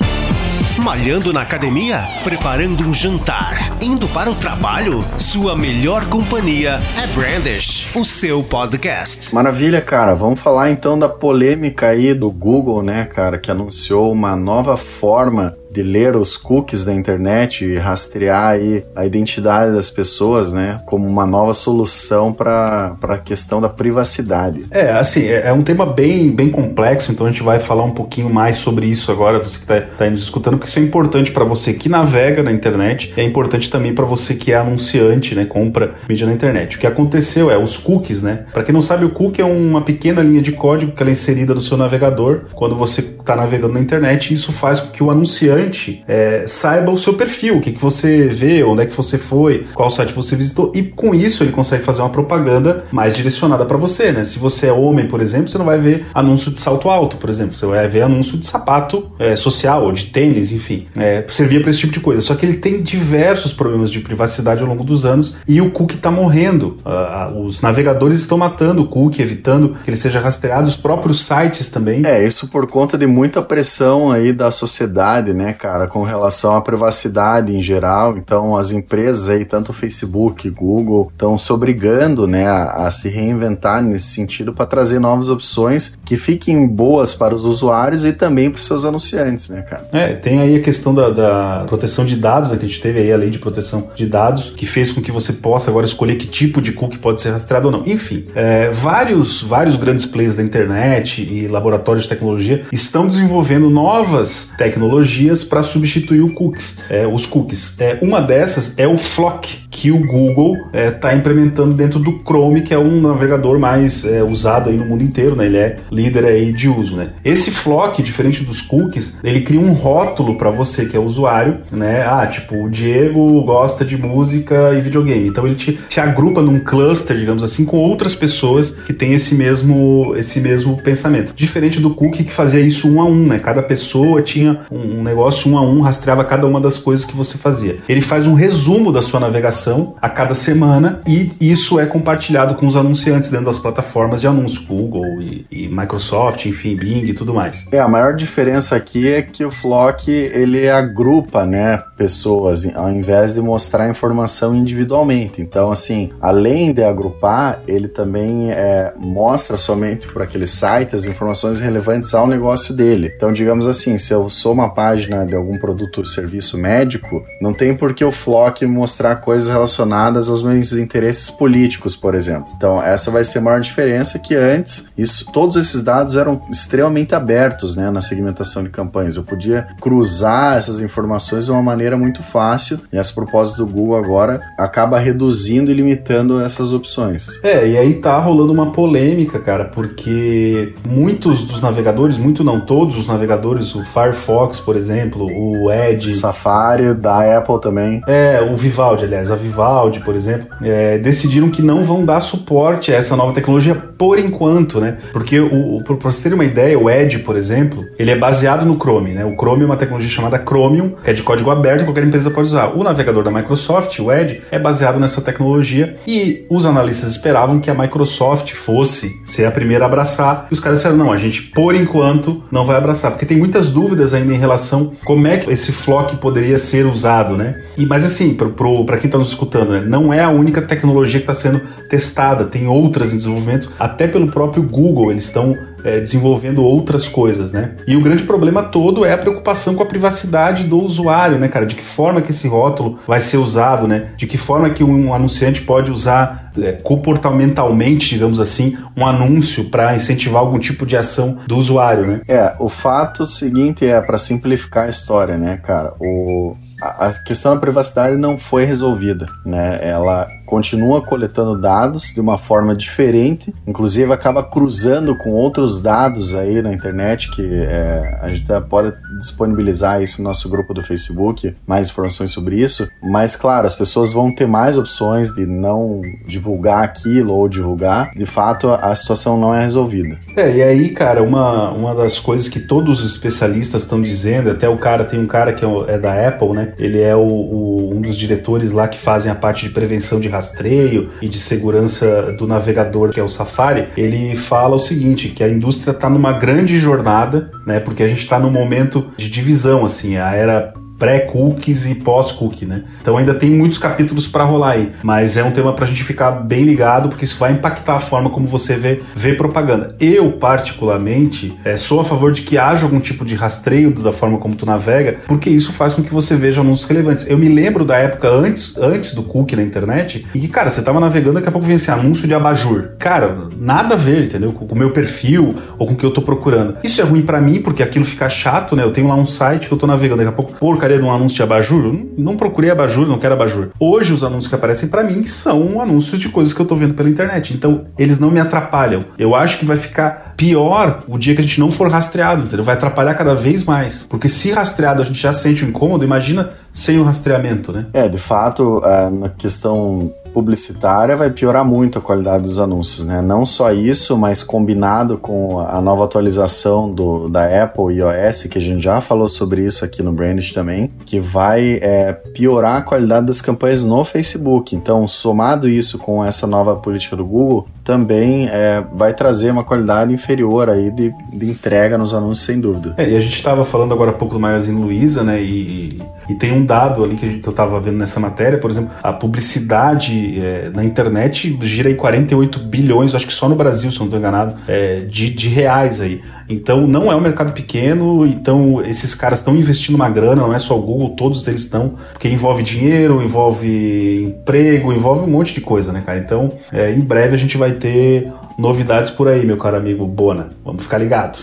Malhando 0.83 1.33
na 1.33 1.43
academia? 1.43 2.01
Preparando 2.25 2.83
um 2.87 2.93
jantar? 2.93 3.73
Indo 3.81 4.09
para 4.09 4.31
o 4.31 4.35
trabalho? 4.35 5.01
Sua 5.19 5.57
melhor 5.57 6.05
companhia 6.07 6.81
é 7.01 7.07
Brandish, 7.15 7.95
o 7.95 8.05
seu 8.05 8.43
podcast. 8.43 9.35
Maravilha, 9.35 9.81
cara. 9.81 10.15
Vamos 10.15 10.41
falar 10.41 10.71
então 10.71 10.99
da 10.99 11.09
polêmica 11.09 11.89
aí 11.89 12.13
do 12.13 12.31
Google, 12.31 12.83
né, 12.83 13.05
cara, 13.05 13.39
que 13.39 13.51
anunciou 13.51 14.13
uma 14.13 14.37
nova 14.37 14.77
forma 14.77 15.57
de 15.75 15.83
ler 15.83 16.15
os 16.15 16.37
cookies 16.37 16.85
da 16.85 16.95
internet 16.95 17.65
e 17.65 17.77
rastrear 17.77 18.51
aí 18.51 18.85
a 18.95 19.05
identidade 19.05 19.75
das 19.75 19.91
pessoas, 19.91 20.53
né, 20.53 20.79
como 20.87 21.05
uma 21.05 21.27
nova 21.27 21.53
solução 21.53 22.33
para 22.33 22.97
a 23.03 23.19
questão 23.19 23.61
da 23.61 23.69
privacidade. 23.69 24.67
É, 24.71 24.93
assim, 24.93 25.25
é, 25.25 25.49
é, 25.49 25.53
um 25.53 25.63
tema 25.63 25.85
bem, 25.85 26.31
bem 26.31 26.49
complexo, 26.49 27.11
então 27.11 27.27
a 27.27 27.29
gente 27.29 27.43
vai 27.43 27.59
falar 27.59 27.83
um 27.83 27.91
pouquinho 27.91 28.31
mais 28.33 28.57
sobre 28.57 28.87
isso 28.87 29.11
agora, 29.11 29.41
você 29.41 29.59
que 29.59 29.65
está 29.65 29.81
tá 29.81 30.09
nos 30.09 30.23
escutando, 30.23 30.59
porque 30.59 30.69
isso 30.69 30.79
é 30.79 30.83
importante 30.83 31.33
para 31.33 31.43
você 31.43 31.75
que 31.75 31.89
navega 31.89 32.41
na 32.41 32.53
internet, 32.53 33.13
é 33.17 33.25
importante 33.25 33.69
também 33.69 33.93
para 33.93 34.05
você 34.05 34.35
que 34.35 34.53
é 34.53 34.57
anunciante, 34.57 35.35
né, 35.35 35.45
compra 35.45 35.95
mídia 36.09 36.25
na 36.25 36.33
internet. 36.33 36.77
O 36.77 36.81
que 36.81 36.87
aconteceu 36.87 37.51
é 37.51 37.59
os 37.59 37.77
cookies, 37.77 38.23
né? 38.23 38.47
Para 38.53 38.63
quem 38.63 38.73
não 38.73 38.83
sabe, 38.83 39.05
o 39.05 39.11
cookie 39.11 39.43
é 39.43 39.45
uma 39.45 39.81
pequena 39.81 40.23
linha 40.23 40.41
de 40.41 40.53
código 40.53 40.93
que 40.93 41.03
ela 41.03 41.11
é 41.11 41.13
inserida 41.13 41.53
no 41.53 41.61
seu 41.61 41.77
navegador 41.77 42.43
quando 42.55 42.77
você 42.77 43.01
está 43.01 43.35
navegando 43.35 43.75
na 43.75 43.81
internet, 43.81 44.31
e 44.31 44.35
isso 44.35 44.53
faz 44.53 44.79
com 44.79 44.91
que 44.91 45.03
o 45.03 45.11
anunciante 45.11 45.64
é, 46.07 46.45
saiba 46.47 46.91
o 46.91 46.99
seu 46.99 47.15
perfil, 47.15 47.57
o 47.57 47.61
que, 47.61 47.73
que 47.73 47.81
você 47.81 48.27
vê, 48.29 48.63
onde 48.63 48.83
é 48.83 48.87
que 48.87 48.95
você 48.95 49.19
foi, 49.19 49.67
qual 49.75 49.91
site 49.91 50.13
você 50.13 50.37
visitou, 50.37 50.73
e 50.75 50.83
com 50.83 51.15
isso 51.15 51.43
ele 51.43 51.53
consegue 51.53 51.85
fazer 51.85 52.03
uma 52.03 52.11
propaganda 52.11 52.85
mais 52.91 53.15
direcionada 53.15 53.65
para 53.65 53.77
você, 53.77 54.13
né? 54.13 54.25
Se 54.25 54.39
você 54.39 54.69
é 54.69 54.73
homem, 54.73 55.07
por 55.07 55.21
exemplo, 55.21 55.49
você 55.49 55.59
não 55.59 55.65
vai 55.65 55.79
ver 55.79 56.07
anúncio 56.15 56.51
de 56.51 56.61
salto 56.61 56.89
alto, 56.89 57.17
por 57.17 57.31
exemplo, 57.31 57.55
você 57.55 57.67
vai 57.67 57.87
ver 57.89 58.03
anúncio 58.03 58.39
de 58.39 58.47
sapato 58.47 59.11
é, 59.19 59.37
social 59.37 59.85
ou 59.85 59.93
de 59.93 60.07
tênis, 60.07 60.53
enfim. 60.53 60.87
É, 60.97 61.25
servia 61.29 61.61
para 61.61 61.71
esse 61.71 61.81
tipo 61.81 61.93
de 61.93 62.01
coisa. 62.01 62.21
Só 62.21 62.35
que 62.35 62.47
ele 62.47 62.57
tem 62.57 62.83
diversos 62.83 63.53
problemas 63.53 63.91
de 63.91 64.01
privacidade 64.01 64.63
ao 64.63 64.69
longo 64.69 64.85
dos 64.85 65.05
anos 65.05 65.37
e 65.47 65.61
o 65.61 65.71
cookie 65.71 65.97
está 65.97 66.11
morrendo. 66.11 66.77
Uh, 66.85 67.41
os 67.41 67.61
navegadores 67.61 68.19
estão 68.19 68.39
matando 68.39 68.83
o 68.83 68.87
cookie, 68.87 69.23
evitando 69.23 69.77
que 69.85 69.91
ele 69.91 69.97
seja 69.97 70.21
rastreado, 70.21 70.69
os 70.69 70.77
próprios 70.77 71.25
sites 71.25 71.69
também. 71.69 72.03
É, 72.05 72.25
isso 72.25 72.49
por 72.49 72.67
conta 72.67 72.97
de 72.97 73.07
muita 73.07 73.43
pressão 73.43 74.11
aí 74.11 74.33
da 74.33 74.51
sociedade, 74.51 75.33
né, 75.33 75.54
cara, 75.55 75.87
com 75.87 76.03
relação 76.03 76.57
à 76.57 76.61
privacidade 76.61 77.55
em 77.55 77.63
geral. 77.63 78.17
Então, 78.17 78.57
as 78.57 78.73
empresas 78.73 79.29
aí, 79.29 79.45
tanto 79.45 79.73
Facebook, 79.73 80.49
Google, 80.51 81.11
estão 81.13 81.37
se 81.39 81.53
obrigando, 81.53 82.27
né, 82.27 82.47
a, 82.47 82.87
a 82.87 82.91
se 82.91 83.09
reinventar 83.09 83.83
nesse 83.83 84.09
sentido 84.09 84.53
para 84.53 84.67
trazer 84.67 84.99
novas 84.99 85.31
opções 85.31 85.97
que 86.05 86.17
fiquem 86.17 86.67
boas 86.67 87.15
para 87.15 87.35
os 87.35 87.45
usuários 87.45 88.05
e 88.05 88.13
também 88.13 88.51
para 88.51 88.59
os 88.59 88.67
seus 88.67 88.85
anunciantes, 88.85 89.51
né, 89.51 89.63
cara? 89.63 89.89
É, 89.93 90.15
tem 90.15 90.41
aí 90.41 90.57
a 90.57 90.61
questão 90.61 90.95
da, 90.95 91.11
da 91.11 91.65
proteção 91.67 92.05
de 92.05 92.17
dados, 92.17 92.51
né, 92.51 92.57
que 92.57 92.65
a 92.65 92.69
gente 92.69 92.81
teve 92.81 93.01
aí 93.01 93.13
a 93.13 93.17
lei 93.17 93.31
de 93.31 93.39
proteção 93.39 93.89
de 93.95 94.07
dados, 94.07 94.51
que 94.57 94.67
fez 94.67 94.93
com 94.93 95.01
que 95.01 95.13
você 95.13 95.33
possa 95.33 95.71
agora 95.71 95.87
escolher 95.87 96.17
que 96.17 96.27
tipo 96.27 96.61
de 96.61 96.73
cookie 96.73 96.99
pode 96.99 97.21
ser 97.21 97.31
rastreado 97.31 97.69
ou 97.69 97.73
não. 97.73 97.83
Enfim, 97.87 98.27
é, 98.35 98.71
vários, 98.71 99.43
vários 99.43 99.77
grandes 99.77 100.05
players 100.05 100.37
da 100.37 100.43
internet 100.43 101.23
e 101.23 101.47
laboratórios 101.47 102.05
de 102.05 102.09
tecnologia 102.09 102.63
estão 102.73 103.07
desenvolvendo 103.07 103.71
novas 103.71 104.53
tecnologias 104.57 105.44
para 105.45 105.63
substituir 105.63 106.23
o 106.23 106.33
cookies, 106.33 106.79
é, 106.89 107.07
os 107.07 107.27
cookies. 107.27 107.79
É, 107.79 107.99
uma 108.01 108.21
dessas 108.21 108.75
é 108.77 108.87
o 108.87 108.99
Flock, 108.99 109.64
que 109.75 109.91
o 109.91 109.99
Google 109.99 110.57
está 110.73 111.11
é, 111.11 111.17
implementando 111.17 111.75
dentro 111.75 111.99
do 111.99 112.21
Chrome, 112.25 112.63
que 112.63 112.73
é 112.73 112.79
um 112.79 113.01
navegador 113.01 113.59
mais 113.59 114.05
é, 114.05 114.23
usado 114.23 114.71
aí 114.71 114.77
no 114.77 114.85
mundo 114.87 115.03
inteiro, 115.03 115.35
né? 115.35 115.47
Ele 115.47 115.57
é 115.57 115.77
líder 115.91 116.25
aí 116.27 116.53
de 116.53 116.69
uso, 116.69 116.97
né? 116.97 117.11
Esse 117.25 117.51
Flock, 117.51 118.01
diferente 118.01 118.45
dos 118.45 118.63
cookies, 118.63 119.19
ele 119.25 119.41
cria 119.41 119.61
um 119.61 119.73
rótulo 119.73 120.37
para 120.37 120.49
você 120.49 120.87
que 120.87 120.97
é 120.97 121.01
usuário, 121.01 121.59
né? 121.73 122.07
Ah, 122.07 122.25
tipo, 122.25 122.65
o 122.65 122.71
Diego 122.71 123.43
gosta 123.43 123.85
de 123.85 123.97
música 123.97 124.73
e 124.75 124.81
videogame. 124.81 125.27
Então 125.27 125.45
ele 125.45 125.57
te, 125.57 125.73
te 125.73 125.99
agrupa 125.99 126.41
num 126.41 126.61
cluster, 126.61 127.17
digamos 127.17 127.43
assim, 127.43 127.65
com 127.65 127.77
outras 127.79 128.15
pessoas 128.15 128.71
que 128.71 128.93
têm 128.93 129.13
esse 129.13 129.35
mesmo, 129.35 130.15
esse 130.17 130.39
mesmo 130.41 130.77
pensamento. 130.77 131.35
Diferente 131.35 131.81
do 131.81 131.91
cookie 131.91 132.23
que 132.23 132.33
fazia 132.33 132.61
isso 132.61 132.89
um 132.89 133.01
a 133.01 133.05
um, 133.05 133.27
né? 133.27 133.41
Cada 133.41 133.63
pessoa 133.63 134.23
tinha 134.23 134.61
um 134.71 135.03
negócio 135.03 135.51
um 135.51 135.59
a 135.59 135.63
um, 135.63 135.81
rastreava 135.81 136.25
cada 136.25 136.47
uma 136.47 136.61
das 136.61 136.79
coisas 136.79 137.05
que 137.05 137.17
você 137.17 137.37
fazia. 137.37 137.79
Ele 137.89 138.01
faz 138.01 138.25
um 138.25 138.35
resumo 138.35 138.93
da 138.93 139.03
sua 139.03 139.19
navegação 139.19 139.64
a 140.01 140.09
cada 140.09 140.35
semana 140.35 141.01
e 141.07 141.31
isso 141.41 141.79
é 141.79 141.87
compartilhado 141.87 142.55
com 142.55 142.67
os 142.67 142.77
anunciantes 142.77 143.31
dentro 143.31 143.47
das 143.47 143.59
plataformas 143.59 144.21
de 144.21 144.27
anúncio, 144.27 144.65
Google 144.67 145.21
e, 145.21 145.47
e 145.51 145.69
Microsoft, 145.69 146.47
enfim, 146.47 146.77
Bing 146.77 147.05
e 147.05 147.15
tudo 147.15 147.35
mais. 147.35 147.67
É, 147.73 147.79
a 147.79 147.89
maior 147.89 148.15
diferença 148.15 148.77
aqui 148.77 149.13
é 149.13 149.23
que 149.23 149.45
o 149.45 149.51
Flock 149.51 150.11
ele 150.11 150.69
agrupa, 150.69 151.47
né, 151.47 151.83
pessoas 151.97 152.67
ao 152.75 152.91
invés 152.91 153.35
de 153.35 153.41
mostrar 153.41 153.89
informação 153.89 154.55
individualmente. 154.55 155.41
Então, 155.41 155.71
assim, 155.71 156.11
além 156.21 156.73
de 156.73 156.83
agrupar, 156.83 157.61
ele 157.67 157.89
também 157.89 158.51
é, 158.53 158.93
mostra 158.99 159.57
somente 159.57 160.07
por 160.09 160.23
aquele 160.23 160.47
site 160.47 160.95
as 160.95 161.07
informações 161.07 161.61
relevantes 161.61 162.15
ao 162.15 162.27
negócio 162.27 162.75
dele. 162.75 163.13
Então, 163.15 163.33
digamos 163.33 163.67
assim, 163.67 163.99
se 163.99 164.13
eu 164.13 164.29
sou 164.31 164.53
uma 164.53 164.71
página 164.71 165.25
de 165.25 165.35
algum 165.35 165.59
produto 165.59 165.99
ou 165.99 166.05
serviço 166.05 166.59
médico, 166.59 167.25
não 167.41 167.53
tem 167.53 167.75
por 167.75 167.95
que 167.95 168.05
o 168.05 168.13
Flock 168.13 168.65
mostrar 168.67 169.17
coisas 169.17 169.54
relacionadas 169.55 170.29
aos 170.29 170.43
meus 170.43 170.73
interesses 170.73 171.31
políticos, 171.31 171.97
por 171.97 172.15
exemplo. 172.15 172.49
Então, 172.57 172.83
essa 172.83 173.11
vai 173.11 173.25
ser 173.25 173.39
a 173.39 173.43
maior 173.43 173.61
diferença 173.61 174.19
que 174.19 174.35
antes, 174.35 174.87
isso, 174.99 175.31
todos 175.33 175.57
esses 175.57 175.83
dados 175.83 176.17
eram 176.17 176.43
extremamente 176.51 177.15
abertos, 177.15 177.77
né, 177.77 177.91
na 177.91 178.01
segmentação 178.01 178.63
de 178.63 178.71
campanhas. 178.71 179.17
Eu 179.17 179.25
podia 179.25 179.67
cruzar 179.81 180.59
essas 180.59 180.81
informações 180.81 181.47
de 181.47 181.51
uma 181.51 181.63
maneira 181.63 181.97
muito 181.97 182.23
fácil, 182.23 182.81
e 182.93 182.99
essa 182.99 183.15
proposta 183.15 183.57
do 183.57 183.67
Google 183.67 183.97
agora 183.97 184.41
acaba 184.59 184.99
reduzindo 184.99 185.71
e 185.71 185.75
limitando 185.75 186.41
essas 186.41 186.73
opções. 186.73 187.41
É, 187.43 187.67
e 187.67 187.79
aí 187.79 187.95
tá 187.95 188.19
rolando 188.19 188.53
uma 188.53 188.73
polêmica, 188.73 189.39
cara, 189.39 189.67
porque 189.67 190.75
muitos 190.89 191.43
dos 191.45 191.63
navegadores, 191.63 192.19
muito 192.19 192.43
não 192.43 192.61
todos 192.61 192.99
os 192.99 193.07
navegadores, 193.07 193.75
o 193.75 193.85
Firefox, 193.85 194.59
por 194.59 194.77
exemplo, 194.77 195.27
o 195.27 195.71
Edge, 195.73 196.11
o 196.11 196.15
Safari 196.15 196.95
da 196.95 197.39
Apple 197.39 197.61
também. 197.61 198.03
É, 198.07 198.41
o 198.41 198.57
Vivaldi, 198.57 199.05
aliás, 199.05 199.31
a 199.31 199.37
Vivaldi, 199.45 200.01
por 200.01 200.17
exemplo, 200.17 200.47
é, 200.63 200.99
decidiram 200.99 201.51
que 201.51 201.63
não 201.63 201.85
vão 201.85 202.05
dar 202.05 202.21
suporte 202.21 202.93
a 202.93 202.97
essa 202.97 203.17
nova 203.17 203.33
tecnologia 203.33 203.75
por 203.75 204.19
enquanto, 204.19 204.81
né? 204.81 204.97
Porque, 205.13 205.39
o, 205.39 205.77
o, 205.77 205.85
pra 205.85 205.95
vocês 205.97 206.23
terem 206.23 206.37
uma 206.37 206.45
ideia, 206.45 206.79
o 206.79 206.91
Edge, 206.91 207.21
por 207.21 207.37
exemplo, 207.37 207.85
ele 207.99 208.11
é 208.11 208.17
baseado 208.17 208.65
no 208.65 208.77
Chrome, 208.77 209.13
né? 209.13 209.25
O 209.25 209.37
Chrome 209.37 209.63
é 209.63 209.67
uma 209.67 209.77
tecnologia 209.77 210.11
chamada 210.11 210.39
Chromium, 210.39 210.91
que 211.03 211.11
é 211.11 211.13
de 211.13 211.23
código 211.23 211.51
aberto, 211.51 211.85
qualquer 211.85 212.05
empresa 212.05 212.31
pode 212.31 212.49
usar. 212.49 212.77
O 212.77 212.83
navegador 212.83 213.23
da 213.23 213.31
Microsoft, 213.31 213.99
o 213.99 214.13
Edge, 214.13 214.43
é 214.51 214.59
baseado 214.59 214.99
nessa 214.99 215.21
tecnologia 215.21 215.97
e 216.07 216.45
os 216.49 216.67
analistas 216.67 217.11
esperavam 217.11 217.61
que 217.61 217.71
a 217.71 217.75
Microsoft 217.75 218.53
fosse 218.53 219.21
ser 219.25 219.47
a 219.47 219.51
primeira 219.51 219.85
a 219.85 219.87
abraçar 219.87 220.49
e 220.51 220.55
os 220.55 220.61
caras 220.61 220.79
disseram, 220.79 220.97
não, 220.97 221.13
a 221.13 221.17
gente, 221.17 221.43
por 221.43 221.75
enquanto, 221.75 222.43
não 222.51 222.65
vai 222.65 222.77
abraçar, 222.77 223.11
porque 223.11 223.27
tem 223.27 223.37
muitas 223.37 223.71
dúvidas 223.71 224.15
ainda 224.15 224.33
em 224.33 224.39
relação 224.39 224.93
como 225.05 225.27
é 225.27 225.39
que 225.39 225.51
esse 225.51 225.73
Flock 225.73 226.17
poderia 226.17 226.59
ser 226.59 226.87
usado, 226.87 227.37
né? 227.37 227.63
E, 227.77 227.87
mas 227.87 228.05
assim, 228.05 228.35
para 228.35 228.99
quem 228.99 229.09
está 229.09 229.19
nos 229.19 229.34
escutando, 229.35 229.73
né? 229.73 229.85
não 229.87 230.13
é 230.13 230.21
a 230.21 230.31
única 230.31 230.63
tecnologia 230.63 231.21
que 231.21 231.31
está 231.31 231.35
sendo 231.35 231.61
testada, 231.89 232.45
tem 232.45 232.67
outras 232.67 233.13
em 233.13 233.17
desenvolvimento, 233.17 233.73
até 233.79 234.07
pelo 234.07 234.27
próprio 234.31 234.63
Google, 234.63 235.11
eles 235.11 235.25
estão 235.25 235.57
é, 235.85 236.01
desenvolvendo 236.01 236.65
outras 236.65 237.09
coisas, 237.09 237.53
né? 237.53 237.73
E 237.87 237.95
o 237.95 238.01
grande 238.01 238.23
problema 238.23 238.63
todo 238.63 239.05
é 239.05 239.13
a 239.13 239.19
preocupação 239.19 239.75
com 239.75 239.83
a 239.83 239.87
privacidade 239.87 240.65
do 240.65 240.83
usuário, 240.83 241.39
né, 241.39 241.47
cara? 241.47 241.67
De 241.67 241.75
que 241.75 241.83
forma 241.85 242.23
que 242.23 242.31
esse 242.31 242.49
rótulo 242.49 242.99
vai 243.07 243.21
ser 243.21 243.37
usado, 243.37 243.87
né? 243.87 244.09
De 244.17 244.27
que 244.27 244.39
forma 244.39 244.71
que 244.71 244.83
um 244.83 245.13
anunciante 245.13 245.61
pode 245.61 245.93
usar 245.93 246.51
é, 246.59 246.73
comportamentalmente, 246.73 248.09
digamos 248.09 248.41
assim, 248.41 248.77
um 248.97 249.07
anúncio 249.07 249.65
para 249.65 249.95
incentivar 249.95 250.41
algum 250.41 250.59
tipo 250.59 250.87
de 250.87 250.97
ação 250.97 251.39
do 251.47 251.57
usuário, 251.57 252.07
né? 252.07 252.21
É, 252.27 252.55
o 252.59 252.71
fato 252.71 253.27
seguinte 253.27 253.87
é 253.87 254.01
para 254.01 254.17
simplificar 254.17 254.87
a 254.87 254.89
história, 254.91 255.37
né, 255.37 255.59
cara? 255.63 255.93
O 256.01 256.57
a 256.85 257.13
questão 257.13 257.55
da 257.55 257.61
privacidade 257.61 258.17
não 258.17 258.37
foi 258.37 258.65
resolvida, 258.65 259.27
né? 259.45 259.79
Ela 259.81 260.27
continua 260.47 261.03
coletando 261.03 261.61
dados 261.61 262.13
de 262.13 262.21
uma 262.21 262.39
forma 262.39 262.75
diferente, 262.75 263.55
inclusive 263.67 264.13
acaba 264.13 264.43
cruzando 264.43 265.17
com 265.17 265.31
outros 265.31 265.81
dados 265.81 266.35
aí 266.35 266.63
na 266.63 266.73
internet 266.73 267.31
que 267.31 267.43
é, 267.43 268.19
a 268.21 268.29
gente 268.29 268.45
pode 268.69 268.95
disponibilizar 269.19 270.03
isso 270.03 270.23
no 270.23 270.29
nosso 270.29 270.49
grupo 270.49 270.75
do 270.75 270.83
Facebook, 270.83 271.55
mais 271.67 271.89
informações 271.89 272.31
sobre 272.31 272.57
isso. 272.61 272.89
Mas 273.03 273.37
claro, 273.37 273.67
as 273.67 273.75
pessoas 273.75 274.13
vão 274.13 274.33
ter 274.33 274.47
mais 274.47 274.79
opções 274.79 275.35
de 275.35 275.47
não 275.47 276.01
divulgar 276.27 276.85
aquilo 276.85 277.35
ou 277.35 277.49
divulgar. 277.49 278.11
De 278.11 278.27
fato, 278.27 278.71
a 278.71 278.95
situação 278.95 279.39
não 279.39 279.55
é 279.55 279.63
resolvida. 279.63 280.19
É, 280.37 280.57
e 280.57 280.63
aí, 280.63 280.89
cara, 280.91 281.23
uma, 281.23 281.71
uma 281.73 281.95
das 281.95 282.19
coisas 282.19 282.49
que 282.49 282.61
todos 282.61 283.01
os 283.01 283.11
especialistas 283.13 283.83
estão 283.83 284.01
dizendo, 284.01 284.51
até 284.51 284.69
o 284.69 284.77
cara 284.77 285.05
tem 285.05 285.19
um 285.19 285.27
cara 285.27 285.53
que 285.53 285.65
é, 285.65 285.69
é 285.89 285.99
da 285.99 286.29
Apple, 286.29 286.51
né? 286.51 286.73
Ele 286.79 287.01
é 287.01 287.15
o, 287.15 287.27
o, 287.27 287.95
um 287.95 288.01
dos 288.01 288.17
diretores 288.17 288.73
lá 288.73 288.89
que 288.89 288.99
fazem 288.99 289.31
a 289.31 289.35
parte 289.35 289.67
de 289.67 289.73
prevenção 289.73 290.21
de 290.21 290.29
rastreio 290.35 291.09
e 291.23 291.29
de 291.29 291.39
segurança 291.39 292.33
do 292.33 292.47
navegador, 292.47 293.11
que 293.11 293.21
é 293.21 293.23
o 293.23 293.29
Safari. 293.29 293.89
Ele 293.97 294.37
fala 294.37 294.77
o 294.77 294.79
seguinte, 294.79 295.29
que 295.29 295.43
a 295.43 295.49
indústria 295.49 295.93
está 295.93 296.11
numa 296.11 296.33
grande 296.33 296.79
jornada, 296.79 297.51
né? 297.67 297.81
Porque 297.81 298.03
a 298.03 298.09
gente 298.09 298.21
está 298.21 298.39
num 298.39 298.51
momento 298.51 299.11
de 299.17 299.31
divisão, 299.31 299.85
assim, 299.85 300.17
a 300.17 300.35
era 300.35 300.75
pré-cookies 301.05 301.87
e 301.87 301.95
pós-cookie, 301.97 302.65
né? 302.65 302.85
Então 303.03 303.19
ainda 303.19 303.35
tem 303.35 303.51
muitos 303.51 303.77
capítulos 303.77 304.27
para 304.27 304.45
rolar 304.45 304.71
aí, 304.71 304.91
mas 305.03 305.37
é 305.37 305.45
um 305.45 305.51
tema 305.51 305.75
para 305.75 305.85
a 305.85 305.89
gente 305.89 306.03
ficar 306.03 306.31
bem 306.31 306.65
ligado, 306.65 307.11
porque 307.11 307.27
isso 307.27 307.37
vai 307.39 307.53
impactar 307.53 307.97
a 307.97 308.01
forma 308.01 308.31
como 308.31 308.47
você 308.47 308.75
vê, 308.75 309.03
vê 309.15 309.35
propaganda. 309.35 309.95
Eu, 310.01 310.33
particularmente, 310.33 311.53
é, 311.63 311.77
sou 311.77 312.01
a 312.01 312.05
favor 312.07 312.33
de 312.33 312.41
que 312.41 312.57
haja 312.57 312.87
algum 312.87 313.01
tipo 313.01 313.23
de 313.23 313.35
rastreio 313.35 313.91
da 313.91 314.13
forma 314.13 314.39
como 314.39 314.55
tu 314.55 314.65
navega, 314.65 315.19
porque 315.27 315.51
isso 315.51 315.75
faz 315.75 315.93
com 315.93 316.03
que 316.03 316.11
você 316.13 316.37
veja 316.37 316.63
anúncios 316.63 316.89
relevantes. 316.89 317.29
Eu 317.29 317.37
me 317.37 317.51
lembro 317.51 317.85
da 317.85 317.99
época 317.99 318.31
antes, 318.31 318.79
antes 318.79 319.13
do 319.13 319.23
cookie 319.23 319.57
na 319.57 319.63
internet, 319.63 320.27
e 320.35 320.41
que, 320.41 320.49
cara, 320.49 320.71
você 320.71 320.81
tava 320.81 320.99
navegando, 321.01 321.35
daqui 321.35 321.51
a 321.51 321.53
pouco 321.53 321.67
vinha 321.67 321.77
esse 321.77 321.91
anúncio 321.91 322.27
de 322.27 322.33
abajur. 322.33 322.93
Cara, 322.99 323.49
nada 323.59 323.93
a 323.93 323.99
ver, 323.99 324.25
entendeu? 324.25 324.53
Com 324.53 324.75
o 324.75 324.79
meu 324.79 324.91
perfil 324.91 325.55
ou 325.79 325.87
com 325.87 325.93
o 325.93 325.97
que 325.97 326.07
eu 326.07 326.11
tô 326.11 326.23
procurando. 326.23 326.79
Isso 326.83 326.99
é 327.03 327.05
ruim 327.05 327.21
para 327.21 327.43
mim, 327.43 327.61
porque 327.61 327.83
aquilo 327.83 328.07
fica 328.07 328.27
chato, 328.31 328.75
né? 328.75 328.83
Eu 328.83 328.91
tenho 328.91 329.09
lá 329.09 329.17
um 329.17 329.27
site 329.27 329.69
que 329.69 329.75
eu 329.75 329.79
tô 329.79 329.87
navegando, 329.87 330.25
daqui 330.25 330.31
a 330.31 330.33
pouco, 330.33 330.55
porcaria 330.59 330.94
de 330.99 331.05
um 331.05 331.13
anúncio 331.13 331.37
de 331.37 331.43
abajur, 331.43 331.95
não, 332.17 332.37
procurei 332.37 332.71
abajur, 332.71 333.07
não 333.07 333.19
quero 333.19 333.35
abajur. 333.35 333.71
Hoje 333.79 334.13
os 334.13 334.23
anúncios 334.23 334.49
que 334.49 334.55
aparecem 334.55 334.89
para 334.89 335.03
mim 335.03 335.25
são 335.25 335.81
anúncios 335.81 336.21
de 336.21 336.29
coisas 336.29 336.53
que 336.53 336.61
eu 336.61 336.67
tô 336.67 336.75
vendo 336.75 336.95
pela 336.95 337.09
internet. 337.09 337.55
Então, 337.55 337.87
eles 337.99 338.19
não 338.19 338.31
me 338.31 338.41
atrapalham. 338.41 339.05
Eu 339.19 339.35
acho 339.35 339.59
que 339.59 339.65
vai 339.65 339.77
ficar 339.77 340.35
pior 340.37 341.03
o 341.09 341.19
dia 341.19 341.35
que 341.35 341.41
a 341.41 341.45
gente 341.45 341.61
não 341.61 341.71
for 341.71 341.89
rastreado, 341.89 342.43
entendeu? 342.43 342.65
Vai 342.65 342.75
atrapalhar 342.75 343.15
cada 343.15 343.35
vez 343.35 343.65
mais. 343.65 344.07
Porque 344.09 344.29
se 344.29 344.51
rastreado 344.51 345.03
a 345.03 345.05
gente 345.05 345.21
já 345.21 345.33
sente 345.33 345.65
o 345.65 345.69
incômodo, 345.69 346.05
imagina 346.05 346.51
sem 346.73 346.99
o 346.99 347.05
rastreamento, 347.05 347.73
né? 347.73 347.87
É, 347.93 348.09
de 348.09 348.19
fato, 348.19 348.83
é, 348.85 349.11
na 349.11 349.29
questão 349.29 350.13
publicitária 350.35 351.17
vai 351.17 351.31
piorar 351.31 351.65
muito 351.65 351.99
a 351.99 352.03
qualidade 352.03 352.43
dos 352.43 352.59
anúncios, 352.59 353.07
né? 353.07 353.23
Não 353.23 353.47
só 353.47 353.73
isso, 353.73 354.19
mas 354.19 354.43
combinado 354.43 355.17
com 355.17 355.61
a 355.61 355.81
nova 355.81 356.05
atualização 356.05 356.93
do, 356.93 357.29
da 357.29 357.63
Apple 357.63 357.95
iOS, 357.95 358.45
que 358.51 358.59
a 358.59 358.61
gente 358.61 358.83
já 358.83 359.01
falou 359.01 359.29
sobre 359.29 359.65
isso 359.65 359.85
aqui 359.85 360.03
no 360.03 360.13
Brandish 360.13 360.53
também, 360.53 360.91
que 361.07 361.21
vai 361.21 361.79
é, 361.81 362.13
piorar 362.13 362.79
a 362.79 362.83
qualidade 362.83 363.27
das 363.27 363.41
campanhas 363.41 363.85
no 363.85 364.05
Facebook. 364.05 364.75
Então, 364.75 365.07
somado 365.07 365.69
isso 365.69 365.99
com 365.99 366.25
essa 366.25 366.47
nova 366.47 366.75
política 366.75 367.15
do 367.15 367.25
Google, 367.25 367.69
também 367.85 368.49
é, 368.49 368.83
vai 368.93 369.15
trazer 369.15 369.53
uma 369.53 369.63
qualidade 369.63 370.13
inferior 370.13 370.69
aí 370.69 370.91
de, 370.91 371.15
de 371.33 371.49
entrega 371.49 371.97
nos 371.97 372.13
anúncios, 372.13 372.45
sem 372.45 372.59
dúvida. 372.59 372.95
É, 372.97 373.09
e 373.09 373.17
a 373.17 373.21
gente 373.21 373.37
estava 373.37 373.65
falando 373.65 373.93
agora 373.93 374.11
há 374.11 374.15
pouco 374.15 374.35
do 374.35 374.41
Magazine 374.41 374.81
Luiza, 374.81 375.23
né? 375.23 375.41
E, 375.41 376.01
e 376.29 376.35
tem 376.35 376.53
um 376.53 376.65
dado 376.65 377.05
ali 377.05 377.17
que, 377.17 377.39
que 377.39 377.47
eu 377.47 377.51
estava 377.51 377.79
vendo 377.79 377.99
nessa 377.99 378.19
matéria, 378.19 378.59
por 378.59 378.71
exemplo, 378.71 378.91
a 379.03 379.13
publicidade 379.13 380.24
é, 380.41 380.71
na 380.73 380.85
internet 380.85 381.57
gira 381.63 381.89
aí 381.89 381.95
48 381.95 382.59
bilhões, 382.61 383.15
acho 383.15 383.27
que 383.27 383.33
só 383.33 383.49
no 383.49 383.55
Brasil, 383.55 383.91
se 383.91 383.99
não 383.99 384.07
estou 384.07 384.19
enganado, 384.19 384.57
é, 384.69 385.01
de, 385.01 385.31
de 385.31 385.49
reais 385.49 386.01
aí. 386.01 386.21
Então 386.49 386.87
não 386.87 387.11
é 387.11 387.17
um 387.17 387.21
mercado 387.21 387.53
pequeno, 387.53 388.27
então 388.27 388.83
esses 388.85 389.15
caras 389.15 389.41
estão 389.41 389.57
investindo 389.57 389.95
uma 389.95 390.09
grana, 390.09 390.43
não 390.43 390.55
é 390.55 390.59
só 390.59 390.79
o 390.79 390.83
Google, 390.83 391.11
todos 391.11 391.47
eles 391.47 391.63
estão, 391.63 391.95
porque 392.13 392.29
envolve 392.29 392.63
dinheiro, 392.63 393.23
envolve 393.23 394.25
emprego, 394.25 394.93
envolve 394.93 395.25
um 395.25 395.33
monte 395.33 395.55
de 395.55 395.61
coisa, 395.61 395.93
né, 395.93 396.03
cara? 396.05 396.19
Então, 396.19 396.51
é, 396.73 396.91
em 396.93 397.01
breve 397.01 397.35
a 397.35 397.39
gente 397.39 397.57
vai 397.57 397.73
ter 397.73 398.33
novidades 398.59 399.11
por 399.11 399.29
aí, 399.29 399.45
meu 399.45 399.57
caro 399.57 399.77
amigo 399.77 400.07
Bona. 400.07 400.51
Vamos 400.65 400.83
ficar 400.83 400.99
ligados. 400.99 401.43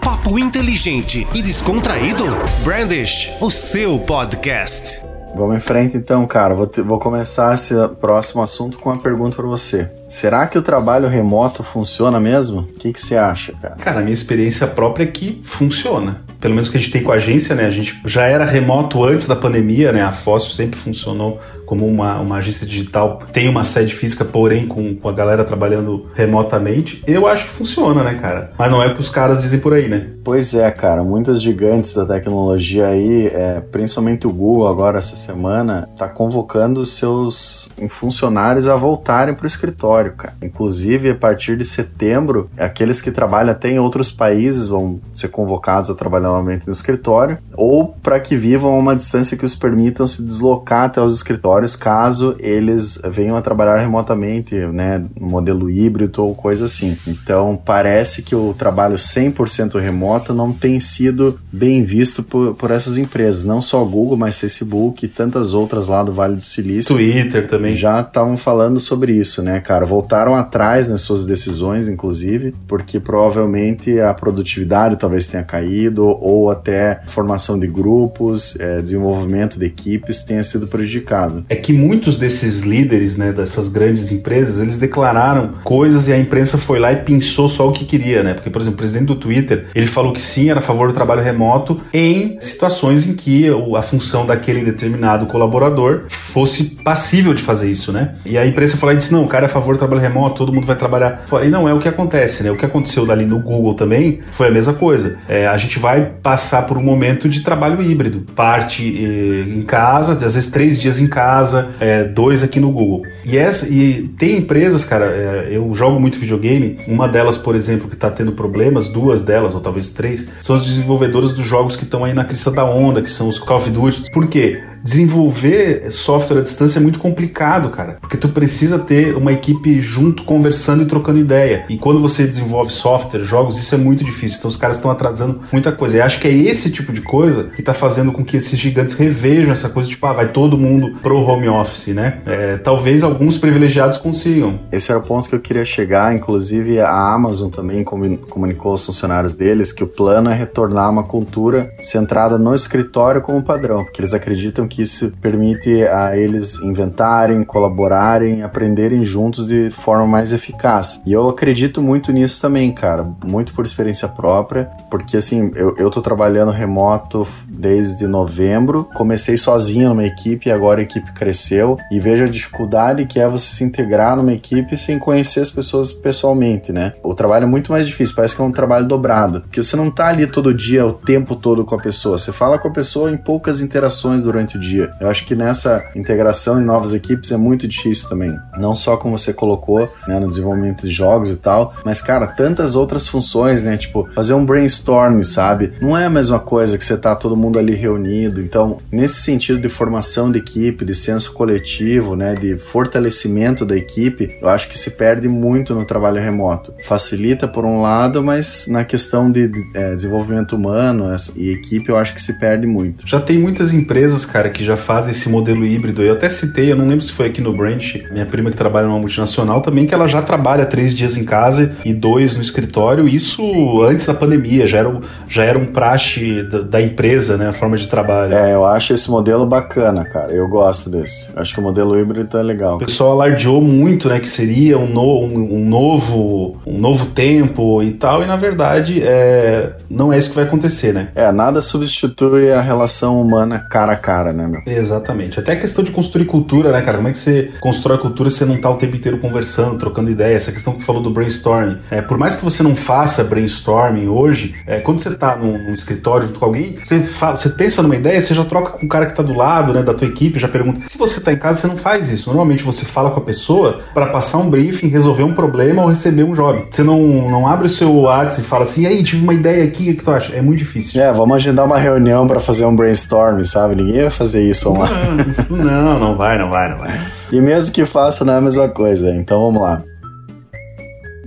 papo 0.00 0.38
inteligente 0.38 1.26
e 1.34 1.42
descontraído? 1.42 2.24
Brandish, 2.64 3.32
o 3.40 3.50
seu 3.50 3.98
podcast. 3.98 5.11
Vamos 5.34 5.56
em 5.56 5.60
frente 5.60 5.96
então, 5.96 6.26
cara. 6.26 6.54
Vou, 6.54 6.66
te, 6.66 6.82
vou 6.82 6.98
começar 6.98 7.54
esse 7.54 7.74
próximo 8.00 8.42
assunto 8.42 8.78
com 8.78 8.90
uma 8.90 8.98
pergunta 8.98 9.36
para 9.36 9.46
você. 9.46 9.88
Será 10.08 10.46
que 10.46 10.58
o 10.58 10.62
trabalho 10.62 11.08
remoto 11.08 11.62
funciona 11.62 12.20
mesmo? 12.20 12.60
O 12.60 12.64
que, 12.64 12.92
que 12.92 13.00
você 13.00 13.16
acha, 13.16 13.52
cara? 13.60 13.76
Cara, 13.76 14.00
a 14.00 14.02
minha 14.02 14.12
experiência 14.12 14.66
própria 14.66 15.04
é 15.04 15.06
que 15.06 15.40
funciona. 15.42 16.20
Pelo 16.38 16.54
menos 16.54 16.68
que 16.68 16.76
a 16.76 16.80
gente 16.80 16.92
tem 16.92 17.02
com 17.02 17.12
a 17.12 17.14
agência, 17.14 17.54
né? 17.54 17.64
A 17.64 17.70
gente 17.70 18.00
já 18.04 18.26
era 18.26 18.44
remoto 18.44 19.02
antes 19.04 19.26
da 19.26 19.34
pandemia, 19.34 19.92
né? 19.92 20.02
A 20.02 20.12
Fóssil 20.12 20.50
sempre 20.50 20.78
funcionou 20.78 21.40
como 21.66 21.86
uma, 21.86 22.20
uma 22.20 22.36
agência 22.36 22.66
digital, 22.66 23.20
tem 23.32 23.48
uma 23.48 23.64
sede 23.64 23.94
física, 23.94 24.24
porém 24.24 24.66
com, 24.66 24.94
com 24.94 25.08
a 25.08 25.12
galera 25.12 25.44
trabalhando 25.44 26.06
remotamente. 26.14 27.02
Eu 27.06 27.26
acho 27.26 27.44
que 27.44 27.50
funciona, 27.50 28.02
né, 28.02 28.14
cara? 28.14 28.52
Mas 28.58 28.70
não 28.70 28.82
é 28.82 28.88
o 28.88 28.94
que 28.94 29.00
os 29.00 29.08
caras 29.08 29.42
dizem 29.42 29.60
por 29.60 29.72
aí, 29.72 29.88
né? 29.88 30.08
Pois 30.24 30.54
é, 30.54 30.70
cara. 30.70 31.02
Muitas 31.02 31.40
gigantes 31.40 31.94
da 31.94 32.04
tecnologia 32.04 32.86
aí, 32.88 33.26
é, 33.26 33.60
principalmente 33.60 34.26
o 34.26 34.32
Google 34.32 34.68
agora 34.68 34.98
essa 34.98 35.16
semana, 35.16 35.88
tá 35.96 36.08
convocando 36.08 36.84
seus 36.84 37.70
funcionários 37.88 38.68
a 38.68 38.76
voltarem 38.76 39.34
para 39.34 39.44
o 39.44 39.46
escritório, 39.46 40.12
cara. 40.12 40.34
Inclusive, 40.42 41.10
a 41.10 41.14
partir 41.14 41.56
de 41.56 41.64
setembro, 41.64 42.50
aqueles 42.56 43.00
que 43.00 43.10
trabalham 43.10 43.50
até 43.50 43.68
em 43.68 43.78
outros 43.78 44.10
países 44.10 44.66
vão 44.66 45.00
ser 45.12 45.28
convocados 45.28 45.90
a 45.90 45.94
trabalhar 45.94 46.28
novamente 46.28 46.66
no 46.66 46.72
escritório, 46.72 47.38
ou 47.54 47.88
para 48.02 48.20
que 48.20 48.36
vivam 48.36 48.74
a 48.74 48.78
uma 48.78 48.94
distância 48.94 49.36
que 49.36 49.44
os 49.44 49.54
permitam 49.54 50.06
se 50.06 50.22
deslocar 50.22 50.84
até 50.84 51.00
os 51.00 51.14
escritórios 51.14 51.51
caso 51.76 52.36
eles 52.38 53.00
venham 53.08 53.36
a 53.36 53.42
trabalhar 53.42 53.78
remotamente, 53.78 54.54
né, 54.54 55.04
no 55.18 55.28
modelo 55.28 55.70
híbrido 55.70 56.24
ou 56.24 56.34
coisa 56.34 56.66
assim. 56.66 56.96
Então, 57.06 57.60
parece 57.62 58.22
que 58.22 58.34
o 58.34 58.54
trabalho 58.54 58.96
100% 58.96 59.78
remoto 59.78 60.34
não 60.34 60.52
tem 60.52 60.78
sido 60.80 61.38
bem 61.52 61.82
visto 61.82 62.22
por, 62.22 62.54
por 62.54 62.70
essas 62.70 62.96
empresas, 62.96 63.44
não 63.44 63.60
só 63.60 63.84
Google, 63.84 64.16
mas 64.16 64.38
Facebook 64.38 65.04
e 65.04 65.08
tantas 65.08 65.54
outras 65.54 65.88
lá 65.88 66.02
do 66.02 66.12
Vale 66.12 66.36
do 66.36 66.42
Silício. 66.42 66.94
Twitter 66.94 67.46
também. 67.46 67.74
Já 67.74 68.00
estavam 68.00 68.36
falando 68.36 68.78
sobre 68.80 69.12
isso, 69.12 69.42
né, 69.42 69.60
cara? 69.60 69.84
Voltaram 69.84 70.34
atrás 70.34 70.88
nas 70.88 71.00
suas 71.00 71.24
decisões, 71.26 71.88
inclusive, 71.88 72.54
porque 72.66 72.98
provavelmente 72.98 74.00
a 74.00 74.12
produtividade 74.14 74.96
talvez 74.96 75.26
tenha 75.26 75.42
caído 75.42 76.06
ou 76.06 76.50
até 76.50 77.00
formação 77.06 77.58
de 77.58 77.66
grupos, 77.66 78.58
é, 78.58 78.80
desenvolvimento 78.80 79.58
de 79.58 79.66
equipes 79.66 80.22
tenha 80.22 80.42
sido 80.42 80.66
prejudicado. 80.66 81.41
É 81.48 81.56
que 81.56 81.72
muitos 81.72 82.18
desses 82.18 82.60
líderes, 82.60 83.16
né, 83.16 83.32
dessas 83.32 83.68
grandes 83.68 84.10
empresas, 84.12 84.60
eles 84.60 84.78
declararam 84.78 85.52
coisas 85.64 86.08
e 86.08 86.12
a 86.12 86.18
imprensa 86.18 86.58
foi 86.58 86.78
lá 86.78 86.92
e 86.92 86.96
pensou 86.96 87.48
só 87.48 87.68
o 87.68 87.72
que 87.72 87.84
queria, 87.84 88.22
né? 88.22 88.34
Porque, 88.34 88.50
por 88.50 88.60
exemplo, 88.60 88.74
o 88.74 88.78
presidente 88.78 89.06
do 89.06 89.16
Twitter, 89.16 89.66
ele 89.74 89.86
falou 89.86 90.12
que 90.12 90.20
sim, 90.20 90.50
era 90.50 90.60
a 90.60 90.62
favor 90.62 90.88
do 90.88 90.94
trabalho 90.94 91.22
remoto 91.22 91.80
em 91.92 92.36
situações 92.40 93.06
em 93.06 93.14
que 93.14 93.46
a 93.76 93.82
função 93.82 94.26
daquele 94.26 94.62
determinado 94.62 95.26
colaborador 95.26 96.04
fosse 96.08 96.64
passível 96.82 97.34
de 97.34 97.42
fazer 97.42 97.70
isso, 97.70 97.92
né? 97.92 98.14
E 98.24 98.38
a 98.38 98.46
imprensa 98.46 98.76
falou 98.76 98.94
e 98.94 98.98
disse: 98.98 99.12
não, 99.12 99.24
o 99.24 99.28
cara 99.28 99.46
é 99.46 99.48
a 99.48 99.50
favor 99.50 99.74
do 99.74 99.78
trabalho 99.78 100.00
remoto, 100.00 100.36
todo 100.36 100.52
mundo 100.52 100.66
vai 100.66 100.76
trabalhar. 100.76 101.24
E 101.44 101.48
não 101.48 101.68
é 101.68 101.74
o 101.74 101.78
que 101.78 101.88
acontece, 101.88 102.42
né? 102.42 102.50
O 102.50 102.56
que 102.56 102.64
aconteceu 102.64 103.04
dali 103.06 103.26
no 103.26 103.38
Google 103.38 103.74
também 103.74 104.20
foi 104.32 104.48
a 104.48 104.50
mesma 104.50 104.74
coisa. 104.74 105.18
É, 105.28 105.46
a 105.46 105.56
gente 105.56 105.78
vai 105.78 106.12
passar 106.22 106.66
por 106.66 106.78
um 106.78 106.82
momento 106.82 107.28
de 107.28 107.40
trabalho 107.42 107.82
híbrido. 107.82 108.24
Parte 108.34 108.82
eh, 108.82 109.48
em 109.48 109.62
casa, 109.62 110.12
às 110.12 110.34
vezes 110.34 110.50
três 110.50 110.78
dias 110.78 111.00
em 111.00 111.06
casa, 111.06 111.31
eh, 111.80 112.04
dois 112.04 112.42
aqui 112.42 112.60
no 112.60 112.70
Google. 112.70 113.02
E, 113.24 113.36
essa, 113.36 113.68
e 113.68 114.08
tem 114.18 114.38
empresas, 114.38 114.84
cara, 114.84 115.06
eh, 115.06 115.48
eu 115.52 115.72
jogo 115.74 115.98
muito 115.98 116.18
videogame, 116.18 116.78
uma 116.86 117.08
delas, 117.08 117.36
por 117.36 117.54
exemplo, 117.54 117.88
que 117.88 117.94
está 117.94 118.10
tendo 118.10 118.32
problemas, 118.32 118.88
duas 118.88 119.22
delas, 119.24 119.54
ou 119.54 119.60
talvez 119.60 119.90
três, 119.90 120.28
são 120.40 120.56
as 120.56 120.62
desenvolvedoras 120.62 121.32
dos 121.32 121.44
jogos 121.44 121.76
que 121.76 121.84
estão 121.84 122.04
aí 122.04 122.12
na 122.12 122.24
crista 122.24 122.50
da 122.50 122.64
onda, 122.64 123.00
que 123.00 123.10
são 123.10 123.28
os 123.28 123.38
Call 123.38 123.58
of 123.58 123.70
Duty. 123.70 124.10
Por 124.10 124.26
quê? 124.26 124.60
Desenvolver 124.82 125.90
software 125.90 126.38
à 126.38 126.42
distância 126.42 126.78
é 126.78 126.82
muito 126.82 126.98
complicado, 126.98 127.70
cara, 127.70 127.98
porque 128.00 128.16
tu 128.16 128.28
precisa 128.28 128.78
ter 128.78 129.16
uma 129.16 129.32
equipe 129.32 129.80
junto 129.80 130.24
conversando 130.24 130.82
e 130.82 130.86
trocando 130.86 131.18
ideia. 131.18 131.64
E 131.68 131.78
quando 131.78 132.00
você 132.00 132.26
desenvolve 132.26 132.70
software, 132.72 133.20
jogos, 133.20 133.58
isso 133.58 133.74
é 133.74 133.78
muito 133.78 134.04
difícil. 134.04 134.38
Então 134.38 134.48
os 134.48 134.56
caras 134.56 134.76
estão 134.76 134.90
atrasando 134.90 135.40
muita 135.52 135.72
coisa. 135.72 135.96
E 135.96 136.00
acho 136.00 136.20
que 136.20 136.28
é 136.28 136.32
esse 136.32 136.70
tipo 136.70 136.92
de 136.92 137.00
coisa 137.00 137.44
que 137.44 137.60
está 137.60 137.74
fazendo 137.74 138.12
com 138.12 138.24
que 138.24 138.36
esses 138.36 138.58
gigantes 138.58 138.94
revejam 138.94 139.52
essa 139.52 139.68
coisa 139.68 139.88
tipo, 139.88 140.06
ah, 140.06 140.12
vai 140.12 140.28
todo 140.28 140.58
mundo 140.58 140.98
pro 141.02 141.18
home 141.18 141.48
office, 141.48 141.88
né? 141.88 142.20
É, 142.26 142.56
talvez 142.56 143.04
alguns 143.04 143.36
privilegiados 143.38 143.96
consigam. 143.96 144.60
Esse 144.70 144.90
era 144.90 145.00
o 145.00 145.02
ponto 145.02 145.28
que 145.28 145.34
eu 145.34 145.40
queria 145.40 145.64
chegar. 145.64 146.14
Inclusive 146.14 146.80
a 146.80 147.12
Amazon 147.12 147.50
também 147.50 147.84
comunicou 147.84 148.72
aos 148.72 148.84
funcionários 148.84 149.34
deles 149.34 149.72
que 149.72 149.84
o 149.84 149.86
plano 149.86 150.30
é 150.30 150.34
retornar 150.34 150.90
uma 150.90 151.04
cultura 151.04 151.72
centrada 151.80 152.38
no 152.38 152.54
escritório 152.54 153.20
como 153.20 153.42
padrão, 153.42 153.84
porque 153.84 154.00
eles 154.00 154.14
acreditam 154.14 154.66
que 154.72 154.82
isso 154.82 155.12
permite 155.20 155.84
a 155.84 156.16
eles 156.16 156.54
inventarem, 156.62 157.44
colaborarem, 157.44 158.42
aprenderem 158.42 159.04
juntos 159.04 159.48
de 159.48 159.70
forma 159.70 160.06
mais 160.06 160.32
eficaz. 160.32 161.02
E 161.06 161.12
eu 161.12 161.28
acredito 161.28 161.82
muito 161.82 162.10
nisso 162.10 162.40
também, 162.40 162.72
cara, 162.72 163.06
muito 163.24 163.52
por 163.52 163.64
experiência 163.64 164.08
própria, 164.08 164.70
porque 164.90 165.16
assim, 165.16 165.50
eu, 165.54 165.76
eu 165.76 165.90
tô 165.90 166.00
trabalhando 166.00 166.50
remoto 166.50 167.26
desde 167.48 168.06
novembro, 168.06 168.88
comecei 168.94 169.36
sozinho 169.36 169.90
numa 169.90 170.06
equipe 170.06 170.48
e 170.48 170.52
agora 170.52 170.80
a 170.80 170.82
equipe 170.82 171.12
cresceu 171.12 171.76
e 171.90 172.00
vejo 172.00 172.24
a 172.24 172.28
dificuldade 172.28 173.06
que 173.06 173.20
é 173.20 173.28
você 173.28 173.46
se 173.46 173.64
integrar 173.64 174.16
numa 174.16 174.32
equipe 174.32 174.76
sem 174.76 174.98
conhecer 174.98 175.40
as 175.40 175.50
pessoas 175.50 175.92
pessoalmente, 175.92 176.72
né? 176.72 176.92
O 177.02 177.14
trabalho 177.14 177.44
é 177.44 177.46
muito 177.46 177.70
mais 177.70 177.86
difícil, 177.86 178.16
parece 178.16 178.34
que 178.34 178.40
é 178.40 178.44
um 178.44 178.52
trabalho 178.52 178.86
dobrado, 178.86 179.42
porque 179.42 179.62
você 179.62 179.76
não 179.76 179.90
tá 179.90 180.08
ali 180.08 180.26
todo 180.26 180.54
dia, 180.54 180.86
o 180.86 180.92
tempo 180.92 181.36
todo 181.36 181.64
com 181.64 181.74
a 181.74 181.78
pessoa, 181.78 182.16
você 182.16 182.32
fala 182.32 182.58
com 182.58 182.68
a 182.68 182.72
pessoa 182.72 183.10
em 183.10 183.16
poucas 183.16 183.60
interações 183.60 184.22
durante 184.22 184.56
o 184.56 184.60
dia. 184.62 184.92
Eu 185.00 185.10
acho 185.10 185.26
que 185.26 185.34
nessa 185.34 185.84
integração 185.94 186.60
em 186.60 186.64
novas 186.64 186.94
equipes 186.94 187.32
é 187.32 187.36
muito 187.36 187.68
difícil 187.68 188.08
também. 188.08 188.38
Não 188.58 188.74
só 188.74 188.96
como 188.96 189.18
você 189.18 189.32
colocou, 189.32 189.92
né, 190.06 190.18
no 190.18 190.28
desenvolvimento 190.28 190.86
de 190.86 190.92
jogos 190.92 191.30
e 191.30 191.36
tal, 191.36 191.74
mas, 191.84 192.00
cara, 192.00 192.26
tantas 192.26 192.74
outras 192.74 193.06
funções, 193.06 193.62
né? 193.62 193.76
Tipo, 193.76 194.08
fazer 194.14 194.34
um 194.34 194.44
brainstorm, 194.44 195.22
sabe? 195.22 195.72
Não 195.80 195.96
é 195.96 196.06
a 196.06 196.10
mesma 196.10 196.38
coisa 196.38 196.78
que 196.78 196.84
você 196.84 196.96
tá 196.96 197.14
todo 197.14 197.36
mundo 197.36 197.58
ali 197.58 197.74
reunido. 197.74 198.40
Então, 198.40 198.78
nesse 198.90 199.22
sentido 199.22 199.60
de 199.60 199.68
formação 199.68 200.30
de 200.30 200.38
equipe, 200.38 200.84
de 200.84 200.94
senso 200.94 201.32
coletivo, 201.32 202.14
né, 202.16 202.34
de 202.34 202.56
fortalecimento 202.56 203.64
da 203.64 203.76
equipe, 203.76 204.36
eu 204.40 204.48
acho 204.48 204.68
que 204.68 204.78
se 204.78 204.92
perde 204.92 205.28
muito 205.28 205.74
no 205.74 205.84
trabalho 205.84 206.20
remoto. 206.20 206.74
Facilita 206.84 207.48
por 207.48 207.64
um 207.64 207.80
lado, 207.80 208.22
mas 208.22 208.66
na 208.68 208.84
questão 208.84 209.30
de 209.30 209.50
é, 209.74 209.94
desenvolvimento 209.94 210.54
humano 210.54 211.04
e 211.36 211.50
equipe, 211.50 211.88
eu 211.88 211.96
acho 211.96 212.14
que 212.14 212.22
se 212.22 212.38
perde 212.38 212.66
muito. 212.66 213.06
Já 213.06 213.20
tem 213.20 213.38
muitas 213.38 213.72
empresas, 213.72 214.24
cara, 214.24 214.50
que 214.52 214.64
já 214.64 214.76
fazem 214.76 215.10
esse 215.10 215.28
modelo 215.28 215.64
híbrido. 215.64 216.02
Eu 216.02 216.12
até 216.12 216.28
citei, 216.28 216.70
eu 216.70 216.76
não 216.76 216.86
lembro 216.86 217.04
se 217.04 217.12
foi 217.12 217.26
aqui 217.26 217.40
no 217.40 217.52
Branch, 217.52 218.04
minha 218.10 218.26
prima 218.26 218.50
que 218.50 218.56
trabalha 218.56 218.86
numa 218.86 218.98
multinacional 218.98 219.60
também, 219.60 219.86
que 219.86 219.94
ela 219.94 220.06
já 220.06 220.22
trabalha 220.22 220.66
três 220.66 220.94
dias 220.94 221.16
em 221.16 221.24
casa 221.24 221.74
e 221.84 221.92
dois 221.92 222.36
no 222.36 222.42
escritório. 222.42 223.08
Isso 223.08 223.82
antes 223.82 224.06
da 224.06 224.14
pandemia, 224.14 224.66
já 224.66 224.78
era, 224.78 224.88
um, 224.88 225.00
já 225.28 225.44
era 225.44 225.58
um 225.58 225.66
praxe 225.66 226.42
da, 226.44 226.60
da 226.60 226.82
empresa, 226.82 227.36
né? 227.36 227.48
A 227.48 227.52
forma 227.52 227.76
de 227.76 227.88
trabalho. 227.88 228.34
É, 228.34 228.54
eu 228.54 228.64
acho 228.64 228.92
esse 228.92 229.10
modelo 229.10 229.46
bacana, 229.46 230.04
cara. 230.04 230.32
Eu 230.32 230.46
gosto 230.48 230.90
desse. 230.90 231.30
Acho 231.34 231.54
que 231.54 231.60
o 231.60 231.62
modelo 231.62 231.98
híbrido 231.98 232.38
é 232.38 232.42
legal. 232.42 232.76
O 232.76 232.78
pessoal 232.78 233.12
alardeou 233.12 233.60
muito, 233.60 234.08
né? 234.08 234.20
Que 234.20 234.28
seria 234.28 234.78
um, 234.78 234.86
no, 234.86 235.20
um, 235.20 235.56
um 235.56 235.68
novo, 235.68 236.58
um 236.66 236.78
novo 236.78 237.06
tempo 237.06 237.82
e 237.82 237.92
tal, 237.92 238.22
e 238.22 238.26
na 238.26 238.36
verdade 238.36 239.02
é, 239.02 239.72
não 239.88 240.12
é 240.12 240.18
isso 240.18 240.30
que 240.30 240.34
vai 240.34 240.44
acontecer, 240.44 240.92
né? 240.92 241.08
É, 241.14 241.30
nada 241.32 241.60
substitui 241.60 242.52
a 242.52 242.60
relação 242.60 243.20
humana 243.20 243.58
cara 243.58 243.92
a 243.92 243.96
cara, 243.96 244.32
né, 244.32 244.41
meu? 244.46 244.62
Exatamente. 244.66 245.38
Até 245.38 245.52
a 245.52 245.56
questão 245.56 245.84
de 245.84 245.90
construir 245.90 246.26
cultura, 246.26 246.72
né, 246.72 246.80
cara? 246.82 246.98
Como 246.98 247.08
é 247.08 247.12
que 247.12 247.18
você 247.18 247.50
constrói 247.60 247.98
cultura 247.98 248.30
se 248.30 248.38
você 248.38 248.44
não 248.44 248.56
tá 248.56 248.70
o 248.70 248.76
tempo 248.76 248.96
inteiro 248.96 249.18
conversando, 249.18 249.78
trocando 249.78 250.10
ideia? 250.10 250.34
Essa 250.34 250.52
questão 250.52 250.72
que 250.72 250.80
tu 250.80 250.84
falou 250.84 251.02
do 251.02 251.10
brainstorming. 251.10 251.78
É, 251.90 252.00
por 252.00 252.18
mais 252.18 252.34
que 252.34 252.44
você 252.44 252.62
não 252.62 252.76
faça 252.76 253.24
brainstorming 253.24 254.08
hoje, 254.08 254.54
é, 254.66 254.80
quando 254.80 255.00
você 255.00 255.14
tá 255.14 255.36
num, 255.36 255.58
num, 255.58 255.74
escritório 255.74 256.26
junto 256.26 256.38
com 256.38 256.44
alguém, 256.44 256.76
você, 256.82 257.00
fala, 257.00 257.36
você 257.36 257.48
pensa 257.48 257.82
numa 257.82 257.96
ideia, 257.96 258.20
você 258.20 258.34
já 258.34 258.44
troca 258.44 258.72
com 258.72 258.86
o 258.86 258.88
cara 258.88 259.06
que 259.06 259.14
tá 259.14 259.22
do 259.22 259.34
lado, 259.34 259.72
né, 259.72 259.82
da 259.82 259.94
tua 259.94 260.06
equipe, 260.06 260.38
já 260.38 260.48
pergunta. 260.48 260.80
Se 260.88 260.98
você 260.98 261.20
tá 261.20 261.32
em 261.32 261.38
casa, 261.38 261.60
você 261.60 261.66
não 261.66 261.76
faz 261.76 262.10
isso. 262.10 262.28
Normalmente 262.28 262.62
você 262.62 262.84
fala 262.84 263.10
com 263.10 263.20
a 263.20 263.22
pessoa 263.22 263.80
para 263.94 264.06
passar 264.06 264.38
um 264.38 264.48
briefing, 264.48 264.88
resolver 264.88 265.22
um 265.22 265.34
problema 265.34 265.82
ou 265.82 265.88
receber 265.88 266.24
um 266.24 266.32
job. 266.32 266.66
Você 266.70 266.82
não, 266.82 267.30
não 267.30 267.46
abre 267.46 267.66
o 267.66 267.70
seu 267.70 267.92
WhatsApp 267.94 268.42
e 268.42 268.44
fala 268.44 268.64
assim, 268.64 268.82
e 268.82 268.86
aí, 268.86 269.02
tive 269.02 269.22
uma 269.22 269.34
ideia 269.34 269.64
aqui, 269.64 269.90
o 269.90 269.96
que 269.96 270.02
tu 270.02 270.10
acha? 270.10 270.34
É 270.34 270.42
muito 270.42 270.58
difícil. 270.58 271.00
É, 271.00 271.12
vamos 271.12 271.36
agendar 271.36 271.64
uma 271.64 271.78
reunião 271.78 272.26
para 272.26 272.40
fazer 272.40 272.64
um 272.64 272.74
brainstorming, 272.74 273.44
sabe? 273.44 273.74
Ninguém 273.74 274.02
vai 274.02 274.10
fazer 274.10 274.31
isso 274.40 274.70
online. 274.70 275.34
Não, 275.50 275.98
não 275.98 276.16
vai, 276.16 276.38
não 276.38 276.48
vai, 276.48 276.70
não 276.70 276.78
vai. 276.78 277.00
E 277.30 277.40
mesmo 277.40 277.72
que 277.72 277.84
faça, 277.84 278.24
não 278.24 278.34
é 278.34 278.36
a 278.38 278.40
mesma 278.40 278.68
coisa. 278.68 279.10
Então 279.10 279.40
vamos 279.40 279.62
lá. 279.62 279.82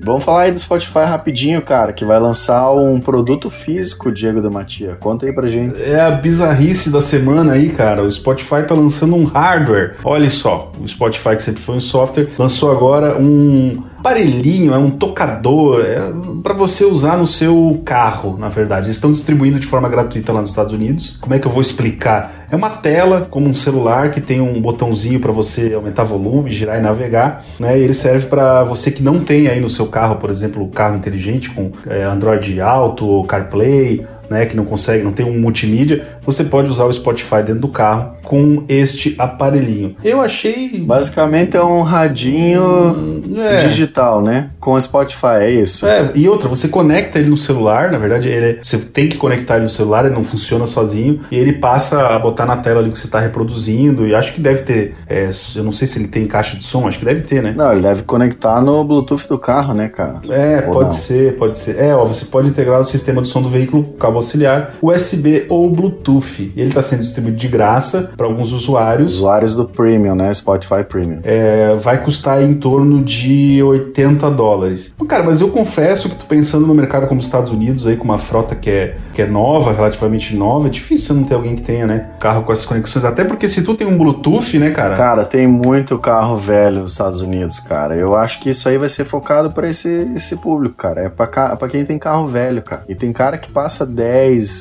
Vamos 0.05 0.23
falar 0.23 0.41
aí 0.41 0.51
do 0.51 0.59
Spotify 0.59 0.99
rapidinho, 0.99 1.59
cara, 1.63 1.91
que 1.91 2.05
vai 2.05 2.19
lançar 2.19 2.71
um 2.71 2.99
produto 2.99 3.49
físico, 3.49 4.11
Diego 4.11 4.39
da 4.39 4.51
Matia. 4.51 4.95
Conta 4.99 5.25
aí 5.25 5.33
pra 5.33 5.47
gente. 5.47 5.81
É 5.81 5.99
a 5.99 6.11
bizarrice 6.11 6.91
da 6.91 7.01
semana 7.01 7.53
aí, 7.53 7.69
cara. 7.69 8.03
O 8.03 8.11
Spotify 8.11 8.61
tá 8.67 8.75
lançando 8.75 9.15
um 9.15 9.25
hardware. 9.25 9.95
Olha 10.03 10.29
só, 10.29 10.71
o 10.79 10.87
Spotify, 10.87 11.35
que 11.35 11.41
sempre 11.41 11.63
foi 11.63 11.77
um 11.77 11.81
software, 11.81 12.27
lançou 12.37 12.71
agora 12.71 13.17
um 13.19 13.81
aparelhinho, 14.05 14.71
é 14.71 14.77
um 14.77 14.91
tocador, 14.91 15.81
é 15.83 15.99
para 16.43 16.53
você 16.53 16.85
usar 16.85 17.17
no 17.17 17.25
seu 17.25 17.81
carro, 17.83 18.37
na 18.37 18.49
verdade. 18.49 18.85
Eles 18.85 18.97
estão 18.97 19.11
distribuindo 19.11 19.59
de 19.59 19.65
forma 19.65 19.89
gratuita 19.89 20.31
lá 20.31 20.41
nos 20.41 20.51
Estados 20.51 20.73
Unidos. 20.73 21.17
Como 21.19 21.33
é 21.33 21.39
que 21.39 21.47
eu 21.47 21.51
vou 21.51 21.61
explicar? 21.61 22.45
É 22.51 22.55
uma 22.55 22.69
tela 22.69 23.27
como 23.27 23.49
um 23.49 23.53
celular 23.53 24.11
que 24.11 24.21
tem 24.21 24.39
um 24.39 24.61
botãozinho 24.61 25.19
para 25.19 25.31
você 25.31 25.73
aumentar 25.73 26.03
volume, 26.03 26.51
girar 26.51 26.77
e 26.77 26.81
navegar, 26.81 27.43
né? 27.59 27.79
E 27.79 27.81
ele 27.81 27.95
serve 27.95 28.27
para 28.27 28.63
você 28.63 28.91
que 28.91 29.01
não 29.01 29.19
tem 29.19 29.47
aí 29.47 29.59
no 29.59 29.69
seu 29.69 29.87
carro, 29.87 30.17
por 30.17 30.29
exemplo, 30.29 30.67
carro 30.67 30.95
inteligente 30.95 31.49
com 31.49 31.71
é, 31.87 32.03
Android 32.03 32.61
Auto, 32.61 33.23
CarPlay, 33.23 34.05
né, 34.29 34.45
que 34.45 34.55
não 34.55 34.65
consegue, 34.65 35.03
não 35.03 35.11
tem 35.11 35.25
um 35.25 35.39
multimídia, 35.39 36.05
você 36.21 36.43
pode 36.43 36.69
usar 36.69 36.85
o 36.85 36.93
Spotify 36.93 37.37
dentro 37.37 37.61
do 37.61 37.67
carro 37.67 38.15
com 38.23 38.63
este 38.67 39.15
aparelhinho. 39.17 39.95
Eu 40.03 40.21
achei. 40.21 40.79
Basicamente 40.79 41.55
é 41.55 41.63
um 41.63 41.81
radinho 41.81 43.21
é. 43.37 43.57
digital, 43.57 44.21
né? 44.21 44.49
Com 44.59 44.73
o 44.73 44.81
Spotify, 44.81 45.41
é 45.41 45.51
isso. 45.51 45.85
É, 45.85 46.11
e 46.15 46.27
outra, 46.27 46.49
você 46.49 46.67
conecta 46.67 47.19
ele 47.19 47.29
no 47.29 47.37
celular, 47.37 47.91
na 47.91 47.97
verdade, 47.97 48.27
ele, 48.27 48.59
você 48.63 48.77
tem 48.77 49.07
que 49.07 49.17
conectar 49.17 49.55
ele 49.55 49.65
no 49.65 49.69
celular, 49.69 50.05
ele 50.05 50.15
não 50.15 50.23
funciona 50.23 50.65
sozinho, 50.65 51.19
e 51.31 51.37
ele 51.37 51.53
passa 51.53 52.07
a 52.07 52.19
botar 52.19 52.45
na 52.45 52.57
tela 52.57 52.79
ali 52.79 52.89
o 52.89 52.91
que 52.91 52.99
você 52.99 53.05
está 53.05 53.19
reproduzindo, 53.19 54.07
e 54.07 54.15
acho 54.15 54.33
que 54.33 54.41
deve 54.41 54.63
ter. 54.63 54.95
É, 55.07 55.29
eu 55.55 55.63
não 55.63 55.71
sei 55.71 55.87
se 55.87 55.99
ele 55.99 56.07
tem 56.07 56.25
caixa 56.25 56.57
de 56.57 56.63
som, 56.63 56.87
acho 56.87 56.99
que 56.99 57.05
deve 57.05 57.21
ter, 57.21 57.41
né? 57.41 57.53
Não, 57.55 57.71
ele 57.71 57.81
deve 57.81 58.03
conectar 58.03 58.61
no 58.61 58.83
Bluetooth 58.83 59.27
do 59.27 59.37
carro, 59.37 59.73
né, 59.73 59.87
cara? 59.87 60.21
É, 60.29 60.63
Ou 60.67 60.73
pode 60.73 60.85
não? 60.85 60.93
ser, 60.93 61.35
pode 61.35 61.57
ser. 61.57 61.77
É, 61.77 61.95
ó, 61.95 62.05
você 62.05 62.25
pode 62.25 62.49
integrar 62.49 62.79
o 62.79 62.83
sistema 62.83 63.21
de 63.21 63.27
som 63.27 63.41
do 63.41 63.49
veículo 63.49 63.83
com 63.83 64.07
cabo 64.15 64.17
auxiliar, 64.17 64.71
USB 64.81 65.45
ou 65.49 65.69
Bluetooth. 65.69 66.53
E 66.55 66.59
ele 66.59 66.69
está 66.69 66.81
sendo 66.81 67.01
distribuído 67.01 67.37
de 67.37 67.47
graça 67.47 68.11
para 68.15 68.25
alguns 68.25 68.51
usuários. 68.51 69.15
Usuários 69.15 69.55
do 69.55 69.65
Premium, 69.65 70.15
né? 70.15 70.33
Spotify 70.33 70.83
Premium. 70.87 71.19
É, 71.23 71.73
vai 71.79 72.01
custar 72.01 72.41
em 72.41 72.53
torno 72.55 73.03
de 73.03 73.61
80 73.61 74.29
dólares. 74.31 74.93
Cara, 75.07 75.23
mas 75.23 75.41
eu 75.41 75.49
confesso 75.49 76.09
que 76.09 76.15
tô 76.15 76.25
pensando 76.25 76.65
no 76.65 76.73
mercado 76.73 77.07
como 77.07 77.19
os 77.19 77.25
Estados 77.25 77.51
Unidos, 77.51 77.85
aí 77.85 77.95
com 77.95 78.03
uma 78.03 78.17
frota 78.17 78.55
que 78.55 78.69
é, 78.69 78.97
que 79.13 79.21
é 79.21 79.27
nova, 79.27 79.73
relativamente 79.73 80.35
nova, 80.35 80.67
é 80.67 80.69
difícil 80.69 81.15
não 81.15 81.23
ter 81.23 81.35
alguém 81.35 81.55
que 81.55 81.61
tenha, 81.61 81.85
né? 81.85 82.09
Carro 82.19 82.43
com 82.43 82.51
essas 82.51 82.65
conexões. 82.65 83.05
Até 83.05 83.23
porque 83.23 83.47
se 83.47 83.63
tu 83.63 83.75
tem 83.75 83.85
um 83.85 83.97
Bluetooth, 83.97 84.57
né, 84.57 84.71
cara? 84.71 84.95
Cara, 84.95 85.25
tem 85.25 85.47
muito 85.47 85.97
carro 85.99 86.35
velho 86.37 86.81
nos 86.81 86.91
Estados 86.91 87.21
Unidos, 87.21 87.59
cara. 87.59 87.95
Eu 87.95 88.15
acho 88.15 88.39
que 88.39 88.49
isso 88.49 88.67
aí 88.67 88.77
vai 88.77 88.89
ser 88.89 89.05
focado 89.05 89.51
para 89.51 89.69
esse, 89.69 90.09
esse 90.15 90.35
público, 90.35 90.75
cara. 90.75 91.01
É 91.01 91.09
para 91.09 91.69
quem 91.69 91.85
tem 91.85 91.97
carro 91.97 92.25
velho, 92.25 92.61
cara. 92.61 92.83
E 92.87 92.95
tem 92.95 93.11
cara 93.11 93.37
que 93.37 93.49
passa 93.49 93.85
10, 93.85 94.04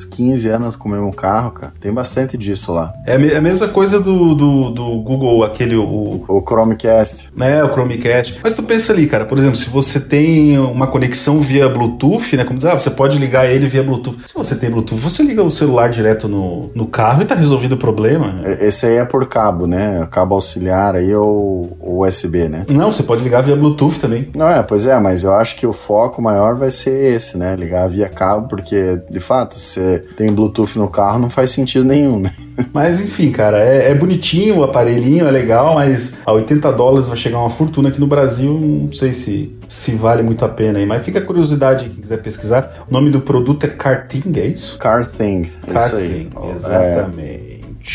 15 0.05 0.49
anos 0.49 0.77
com 0.77 0.89
o 0.89 0.93
mesmo 0.93 1.13
carro, 1.13 1.53
cara. 1.53 1.73
Tem 1.81 1.93
bastante 1.93 2.37
disso 2.37 2.73
lá. 2.73 2.93
É 3.07 3.15
a 3.15 3.41
mesma 3.41 3.69
coisa 3.69 4.01
do, 4.01 4.35
do, 4.35 4.71
do 4.71 4.85
Google, 5.01 5.45
aquele. 5.45 5.77
O, 5.77 6.25
o 6.29 6.43
Chromecast. 6.47 7.31
É, 7.41 7.63
o 7.65 7.73
Chromecast. 7.73 8.41
Mas 8.43 8.55
tu 8.55 8.63
pensa 8.63 8.93
ali, 8.93 9.07
cara, 9.07 9.25
por 9.25 9.39
exemplo, 9.39 9.57
se 9.57 9.69
você 9.69 10.01
tem 10.01 10.59
uma 10.59 10.87
conexão 10.87 11.41
via 11.41 11.69
Bluetooth, 11.69 12.37
né? 12.37 12.45
Como 12.45 12.57
dizer, 12.57 12.71
ah, 12.71 12.79
você 12.79 12.91
pode 12.91 13.19
ligar 13.19 13.51
ele 13.51 13.67
via 13.69 13.83
Bluetooth. 13.83 14.19
Se 14.27 14.35
você 14.35 14.57
tem 14.57 14.71
Bluetooth, 14.71 15.01
você 15.01 15.23
liga 15.23 15.43
o 15.43 15.51
celular 15.51 15.89
direto 15.89 16.29
no, 16.29 16.71
no 16.75 16.87
carro 16.87 17.23
e 17.23 17.25
tá 17.25 17.35
resolvido 17.35 17.73
o 17.73 17.79
problema. 17.79 18.41
Esse 18.61 18.87
aí 18.87 18.97
é 18.97 19.05
por 19.05 19.27
cabo, 19.27 19.67
né? 19.67 20.07
Cabo 20.11 20.35
auxiliar 20.35 20.95
aí 20.95 21.15
ou 21.15 21.77
USB, 21.81 22.49
né? 22.49 22.65
Não, 22.71 22.91
você 22.91 23.03
pode 23.03 23.23
ligar 23.23 23.43
via 23.43 23.57
Bluetooth 23.57 23.99
também. 24.01 24.29
Não, 24.35 24.49
é, 24.49 24.63
pois 24.63 24.87
é, 24.87 24.99
mas 24.99 25.25
eu 25.25 25.35
acho 25.35 25.57
que 25.57 25.67
o 25.67 25.73
foco 25.73 26.21
maior 26.21 26.55
vai 26.55 26.71
ser 26.71 27.15
esse, 27.15 27.37
né? 27.37 27.57
Ligar 27.57 27.89
via 27.89 28.09
cabo, 28.09 28.49
porque 28.49 29.01
de 29.11 29.21
fato, 29.21 29.34
se 29.51 29.61
você 29.61 30.05
tem 30.17 30.33
Bluetooth 30.33 30.79
no 30.79 30.89
carro, 30.89 31.19
não 31.19 31.31
faz 31.31 31.51
sentido 31.51 31.85
nenhum, 31.85 32.21
né? 32.21 32.35
Mas 32.73 33.01
enfim, 33.01 33.31
cara, 33.31 33.59
é, 33.63 33.91
é, 33.91 33.95
bonitinho 33.95 34.59
o 34.59 34.65
aparelhinho, 34.65 35.27
é 35.27 35.31
legal, 35.31 35.75
mas 35.75 36.17
a 36.25 36.33
80 36.33 36.71
dólares 36.73 37.09
vai 37.09 37.17
chegar 37.17 37.39
uma 37.39 37.51
fortuna 37.51 37.89
aqui 37.89 37.99
no 37.99 38.07
Brasil, 38.07 38.53
não 38.53 38.93
sei 38.93 39.13
se, 39.13 39.53
se 39.69 39.97
vale 39.97 40.23
muito 40.23 40.45
a 40.45 40.49
pena 40.49 40.79
aí. 40.79 40.87
Mas 40.87 41.03
fica 41.03 41.19
a 41.19 41.23
curiosidade, 41.23 41.87
quem 41.87 42.01
quiser 42.01 42.19
pesquisar. 42.19 42.85
O 42.89 42.93
nome 42.93 43.11
do 43.11 43.21
produto 43.21 43.65
é 43.65 43.69
Carting, 43.69 44.33
é 44.37 44.47
isso? 44.47 44.79
Carting, 44.79 45.51
é 45.67 45.75
isso 45.75 45.97
aí. 45.97 46.31
Exatamente. 46.55 47.51
É. 47.51 47.54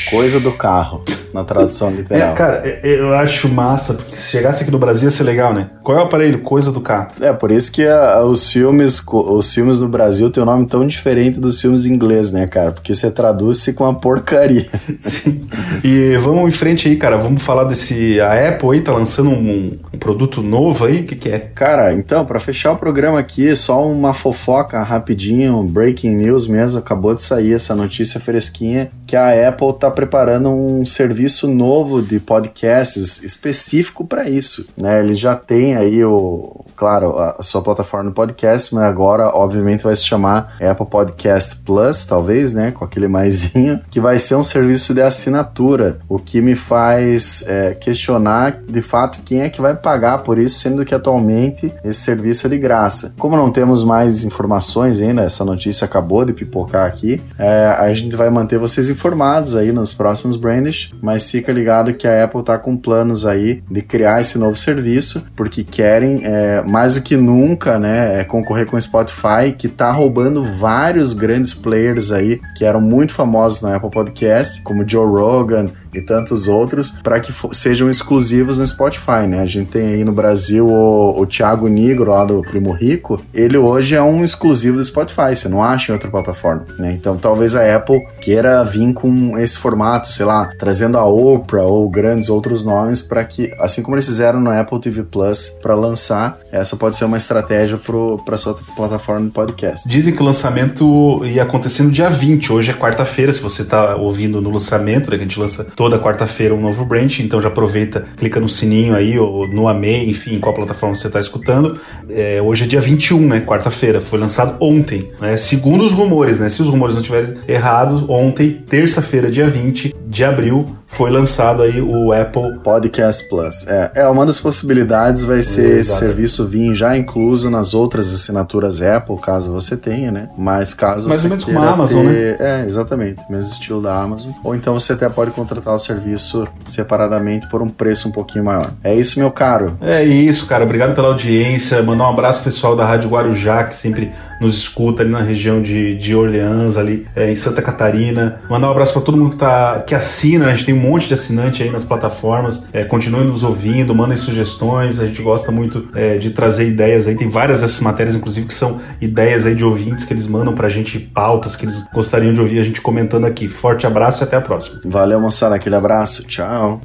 Coisa 0.10 0.40
do 0.40 0.52
carro, 0.52 1.04
na 1.34 1.44
tradução 1.44 1.90
literal. 1.90 2.32
É, 2.32 2.34
cara, 2.34 2.62
é, 2.64 2.80
é, 2.84 3.00
eu 3.00 3.14
acho 3.14 3.50
massa, 3.50 3.96
porque 3.96 4.16
se 4.16 4.30
chegasse 4.30 4.62
aqui 4.62 4.72
no 4.72 4.78
Brasil 4.78 5.06
ia 5.06 5.12
ser 5.12 5.24
legal, 5.24 5.54
né? 5.54 5.72
Qual 5.84 5.98
é 5.98 6.02
o 6.02 6.04
aparelho? 6.04 6.42
Coisa 6.42 6.72
do 6.72 6.80
carro. 6.80 7.08
É, 7.20 7.34
por 7.34 7.50
isso 7.50 7.72
que 7.72 7.88
a, 7.88 8.22
os 8.22 8.52
filmes 8.52 9.04
os 9.12 9.54
filmes 9.54 9.80
do 9.80 9.88
Brasil 9.88 10.30
têm 10.30 10.44
um 10.44 10.46
nome 10.46 10.68
tão 10.68 10.86
diferente 10.86 11.40
dos 11.40 11.60
filmes 11.60 11.86
ingleses, 11.88 12.32
né, 12.32 12.46
cara? 12.48 12.72
Porque 12.72 12.94
você 12.94 13.10
traduz-se 13.10 13.74
com 13.74 13.84
uma 13.84 13.94
porcaria. 13.94 14.68
Sim. 15.00 15.48
E 15.84 16.16
vamos 16.18 16.48
em 16.48 16.52
frente 16.52 16.88
aí, 16.88 16.96
cara. 16.96 17.18
Vamos 17.18 17.42
falar 17.42 17.64
desse... 17.64 18.22
A 18.22 18.50
Apple 18.50 18.70
aí 18.72 18.82
tá 18.82 18.92
lançando 18.92 19.32
um, 19.32 19.78
um 19.94 19.98
produto 19.98 20.42
novo 20.42 20.86
aí? 20.86 21.02
O 21.02 21.06
que 21.06 21.16
que 21.16 21.30
é? 21.30 21.40
Cara, 21.40 21.94
então, 21.94 22.26
para 22.26 22.40
fechar 22.40 22.74
o 22.74 22.78
programa 22.78 23.20
aqui, 23.20 23.56
só 23.56 23.84
uma 23.86 24.14
fofoca 24.14 24.82
rapidinho, 24.84 25.64
breaking 25.64 26.16
news 26.16 26.48
mesmo. 26.48 26.80
Acabou 26.80 27.16
de 27.16 27.24
sair 27.24 27.54
essa 27.54 27.76
notícia 27.76 28.20
fresquinha 28.20 28.92
que 29.08 29.16
a 29.16 29.50
Apple 29.50 29.79
está 29.80 29.90
preparando 29.90 30.50
um 30.50 30.86
serviço 30.86 31.48
novo 31.48 32.02
de 32.02 32.20
podcasts 32.20 33.24
específico 33.24 34.06
para 34.06 34.30
isso. 34.30 34.68
Né? 34.78 35.00
Eles 35.00 35.18
já 35.18 35.36
têm 35.36 35.76
aí 35.76 36.04
o, 36.04 36.66
claro, 36.76 37.18
a 37.18 37.42
sua 37.42 37.62
plataforma 37.62 38.10
de 38.10 38.16
podcast, 38.16 38.74
mas 38.76 38.84
agora, 38.84 39.30
obviamente, 39.36 39.84
vai 39.84 39.96
se 39.96 40.06
chamar 40.06 40.56
Apple 40.62 40.86
Podcast 40.86 41.56
Plus, 41.58 42.06
talvez, 42.06 42.54
né? 42.54 42.72
Com 42.72 42.86
aquele 42.86 43.08
maisinho, 43.08 43.82
que 43.92 44.00
vai 44.00 44.20
ser 44.20 44.36
um 44.36 44.44
serviço 44.44 44.94
de 44.94 45.02
assinatura, 45.02 46.00
o 46.08 46.20
que 46.20 46.42
me 46.42 46.56
faz 46.56 47.44
é, 47.48 47.74
questionar 47.74 48.62
de 48.68 48.82
fato 48.82 49.20
quem 49.24 49.42
é 49.42 49.50
que 49.50 49.62
vai 49.62 49.76
pagar 49.76 50.20
por 50.20 50.38
isso, 50.38 50.60
sendo 50.60 50.86
que 50.86 50.94
atualmente 50.94 51.74
esse 51.84 52.02
serviço 52.02 52.48
é 52.48 52.50
de 52.50 52.58
graça. 52.58 53.14
Como 53.18 53.36
não 53.36 53.52
temos 53.52 53.84
mais 53.84 54.24
informações 54.24 55.00
ainda, 55.00 55.24
essa 55.24 55.44
notícia 55.46 55.86
acabou 55.86 56.24
de 56.26 56.34
pipocar 56.34 56.86
aqui, 56.86 57.22
é, 57.38 57.76
a 57.78 57.94
gente 57.94 58.16
vai 58.16 58.30
manter 58.30 58.58
vocês 58.58 58.90
informados 58.90 59.56
aí 59.56 59.69
nos 59.72 59.94
próximos 59.94 60.36
brandish, 60.36 60.92
mas 61.02 61.30
fica 61.30 61.52
ligado 61.52 61.94
que 61.94 62.08
a 62.08 62.24
Apple 62.24 62.44
tá 62.44 62.58
com 62.58 62.76
planos 62.76 63.26
aí 63.26 63.64
de 63.70 63.82
criar 63.82 64.22
esse 64.22 64.38
novo 64.38 64.56
serviço, 64.56 65.26
porque 65.36 65.64
querem 65.64 66.22
é, 66.24 66.62
mais 66.64 66.96
do 66.96 67.02
que 67.02 67.16
nunca, 67.16 67.80
né, 67.80 68.22
é 68.22 68.24
concorrer 68.24 68.66
com 68.66 68.78
o 68.78 68.82
Spotify, 68.82 69.52
que 69.58 69.68
tá 69.68 69.92
roubando 69.92 70.44
vários 70.44 71.14
grandes 71.14 71.54
players 71.54 72.12
aí 72.12 72.40
que 72.56 72.66
eram 72.66 72.82
muito 72.82 73.14
famosos 73.14 73.62
na 73.62 73.76
Apple 73.76 73.90
Podcast, 73.90 74.62
como 74.64 74.88
Joe 74.88 75.06
Rogan, 75.06 75.68
e 75.94 76.02
tantos 76.02 76.48
outros 76.48 76.92
para 77.04 77.20
que 77.20 77.34
sejam 77.54 77.90
exclusivos 77.90 78.60
no 78.60 78.68
Spotify, 78.68 79.28
né? 79.28 79.42
A 79.42 79.46
gente 79.46 79.72
tem 79.72 79.94
aí 79.94 80.04
no 80.04 80.12
Brasil 80.12 80.68
o, 80.68 81.20
o 81.20 81.26
Thiago 81.26 81.68
Nigro 81.68 82.12
lá 82.12 82.24
do 82.24 82.42
Primo 82.42 82.72
Rico, 82.72 83.22
ele 83.34 83.58
hoje 83.58 83.96
é 83.96 84.02
um 84.02 84.24
exclusivo 84.24 84.78
do 84.78 84.84
Spotify, 84.84 85.36
você 85.36 85.50
não 85.50 85.64
acha 85.64 85.92
em 85.92 85.94
outra 85.94 86.10
plataforma, 86.10 86.66
né? 86.78 86.94
Então 86.94 87.18
talvez 87.18 87.56
a 87.56 87.76
Apple 87.76 88.02
queira 88.22 88.64
vir 88.64 88.94
com 88.94 89.38
esse 89.38 89.58
formato, 89.58 90.12
sei 90.12 90.26
lá, 90.26 90.50
trazendo 90.58 90.98
a 90.98 91.06
Oprah 91.06 91.64
ou 91.64 91.90
grandes 91.90 92.30
outros 92.30 92.64
nomes 92.64 93.02
para 93.02 93.24
que, 93.24 93.54
assim 93.60 93.82
como 93.82 93.96
eles 93.96 94.06
fizeram 94.06 94.40
no 94.40 94.52
Apple 94.52 94.80
TV 94.80 95.04
Plus 95.04 95.50
para 95.62 95.76
lançar, 95.76 96.40
essa 96.52 96.76
pode 96.76 96.96
ser 96.96 97.06
uma 97.06 97.18
estratégia 97.18 97.80
para 98.26 98.38
sua 98.38 98.56
plataforma 98.76 99.26
de 99.26 99.32
podcast. 99.32 99.88
Dizem 99.88 100.14
que 100.14 100.22
o 100.22 100.26
lançamento 100.26 101.22
ia 101.26 101.44
acontecer 101.44 101.84
no 101.84 101.92
dia 101.92 102.10
20, 102.10 102.52
hoje 102.52 102.72
é 102.72 102.74
quarta-feira, 102.74 103.32
se 103.32 103.42
você 103.42 103.62
está 103.62 103.96
ouvindo 103.96 104.42
no 104.42 104.50
lançamento, 104.50 105.10
né, 105.10 105.18
que 105.18 105.24
a 105.24 105.28
gente 105.28 105.40
lança 105.40 105.64
toda 105.76 106.00
quarta-feira 106.00 106.54
um 106.54 106.62
novo 106.62 106.86
branch, 106.86 107.20
então 107.20 107.42
já 107.42 107.48
aproveita, 107.48 108.06
clica 108.18 108.40
no 108.40 108.50
sininho 108.50 108.96
aí, 108.96 109.18
ou 109.18 109.48
no 109.48 109.68
Amei, 109.68 110.10
enfim, 110.10 110.40
qual 110.40 110.54
plataforma 110.54 110.96
você 110.96 111.08
está 111.08 111.20
escutando. 111.20 111.80
É, 112.10 112.42
hoje 112.42 112.64
é 112.64 112.68
dia 112.68 112.82
21, 112.82 113.28
né? 113.28 113.42
Quarta-feira. 113.42 114.02
Foi 114.02 114.20
lançado 114.20 114.58
ontem, 114.60 115.12
né? 115.20 115.38
Segundo 115.38 115.84
os 115.84 115.92
rumores, 115.92 116.40
né? 116.40 116.50
Se 116.50 116.62
os 116.62 116.70
rumores 116.70 116.96
não 116.96 117.02
tiverem 117.02 117.36
errados, 117.48 118.04
ontem, 118.08 118.64
terça-feira, 118.68 119.30
dia 119.30 119.48
20 119.48 119.96
de 120.08 120.24
abril, 120.24 120.76
foi 120.90 121.10
lançado 121.10 121.62
aí 121.62 121.82
o 121.82 122.12
Apple 122.12 122.60
Podcast 122.60 123.28
Plus. 123.30 123.66
É, 123.68 123.92
é 123.96 124.08
uma 124.08 124.26
das 124.26 124.40
possibilidades 124.40 125.24
vai 125.24 125.42
ser 125.42 125.78
esse 125.78 125.96
serviço 125.96 126.46
vir 126.46 126.74
já 126.74 126.98
incluso 126.98 127.50
nas 127.50 127.74
outras 127.74 128.14
assinaturas 128.14 128.82
Apple, 128.82 129.18
caso 129.18 129.52
você 129.52 129.78
tenha, 129.78 130.12
né? 130.12 130.30
Mas 130.38 130.74
caso 130.74 131.08
Mais 131.08 131.22
você 131.22 131.28
ou 131.28 131.30
menos 131.30 131.44
como 131.46 131.60
a 131.60 131.70
Amazon, 131.70 132.06
ter... 132.06 132.12
né? 132.12 132.38
É, 132.40 132.66
exatamente, 132.68 133.22
mesmo 133.30 133.52
estilo 133.52 133.82
da 133.82 133.96
Amazon. 133.96 134.32
Ou 134.44 134.56
então 134.56 134.74
você 134.74 134.94
até 134.94 135.08
pode 135.08 135.32
contratar 135.32 135.74
o 135.74 135.80
serviço 135.80 136.48
separadamente 136.66 137.48
por 137.48 137.62
um 137.62 137.70
preço 137.70 138.10
um 138.10 138.12
pouquinho 138.12 138.44
maior. 138.44 138.72
É 138.84 138.94
isso, 138.94 139.20
meu 139.20 139.32
caro. 139.32 139.78
É 139.80 140.04
isso, 140.04 140.48
cara. 140.48 140.64
Obrigado 140.64 140.96
pela 140.96 141.08
audiência. 141.08 141.82
Mandar 141.84 142.06
um 142.06 142.12
abraço 142.12 142.44
pessoal 142.44 142.76
da 142.76 142.86
Rádio 142.86 143.10
Guarujá, 143.10 143.64
que 143.64 143.76
sempre 143.76 144.12
nos 144.40 144.58
escuta 144.58 145.04
ali 145.04 145.12
na 145.12 145.22
região 145.22 145.62
de, 145.62 145.96
de 145.98 146.16
Orleans, 146.16 146.78
ali 146.78 147.06
é, 147.16 147.32
em 147.32 147.36
Santa 147.36 147.62
Catarina. 147.62 148.42
Mandar 148.50 148.68
um 148.68 148.72
abraço 148.72 148.94
para 148.94 149.02
todo 149.02 149.18
mundo 149.18 149.32
que, 149.32 149.38
tá, 149.38 149.84
que 149.86 149.94
assina, 149.94 150.48
a 150.48 150.52
gente 150.52 150.66
tem 150.66 150.74
um 150.74 150.80
monte 150.80 151.08
de 151.08 151.14
assinante 151.14 151.64
aí 151.64 151.70
nas 151.70 151.86
plataformas. 151.86 152.68
É, 152.72 152.84
continue 152.84 153.26
nos 153.26 153.44
ouvindo, 153.44 153.94
mandem 153.94 154.18
sugestões, 154.18 155.00
a 155.00 155.08
gente 155.08 155.22
gosta 155.22 155.52
muito 155.52 155.90
é, 155.96 156.18
de 156.18 156.32
trazer 156.32 156.68
ideias 156.68 157.08
aí. 157.08 157.16
Tem 157.16 157.30
várias 157.30 157.62
dessas 157.62 157.80
matérias, 157.82 158.16
inclusive, 158.16 158.48
que 158.48 158.54
são 158.54 158.80
ideias 159.02 159.46
aí 159.46 159.56
de 159.56 159.64
ouvintes 159.64 160.06
que 160.06 160.14
eles 160.14 160.28
mandam 160.28 160.54
pra 160.54 160.70
gente, 160.70 161.00
pautas 161.00 161.56
que 161.56 161.66
eles 161.66 161.86
gostariam 161.94 162.34
de 162.34 162.42
ouvir 162.42 162.60
a 162.60 162.64
gente 162.64 162.82
comentando 162.82 163.26
aqui. 163.26 163.48
Forte 163.48 163.86
abraço 163.86 164.24
e 164.24 164.26
até 164.26 164.38
a 164.38 164.42
próxima. 164.42 164.80
Valeu, 164.86 165.20
moçada, 165.20 165.56
aquele 165.56 165.76
abraço, 165.76 166.24
tchau. 166.24 166.82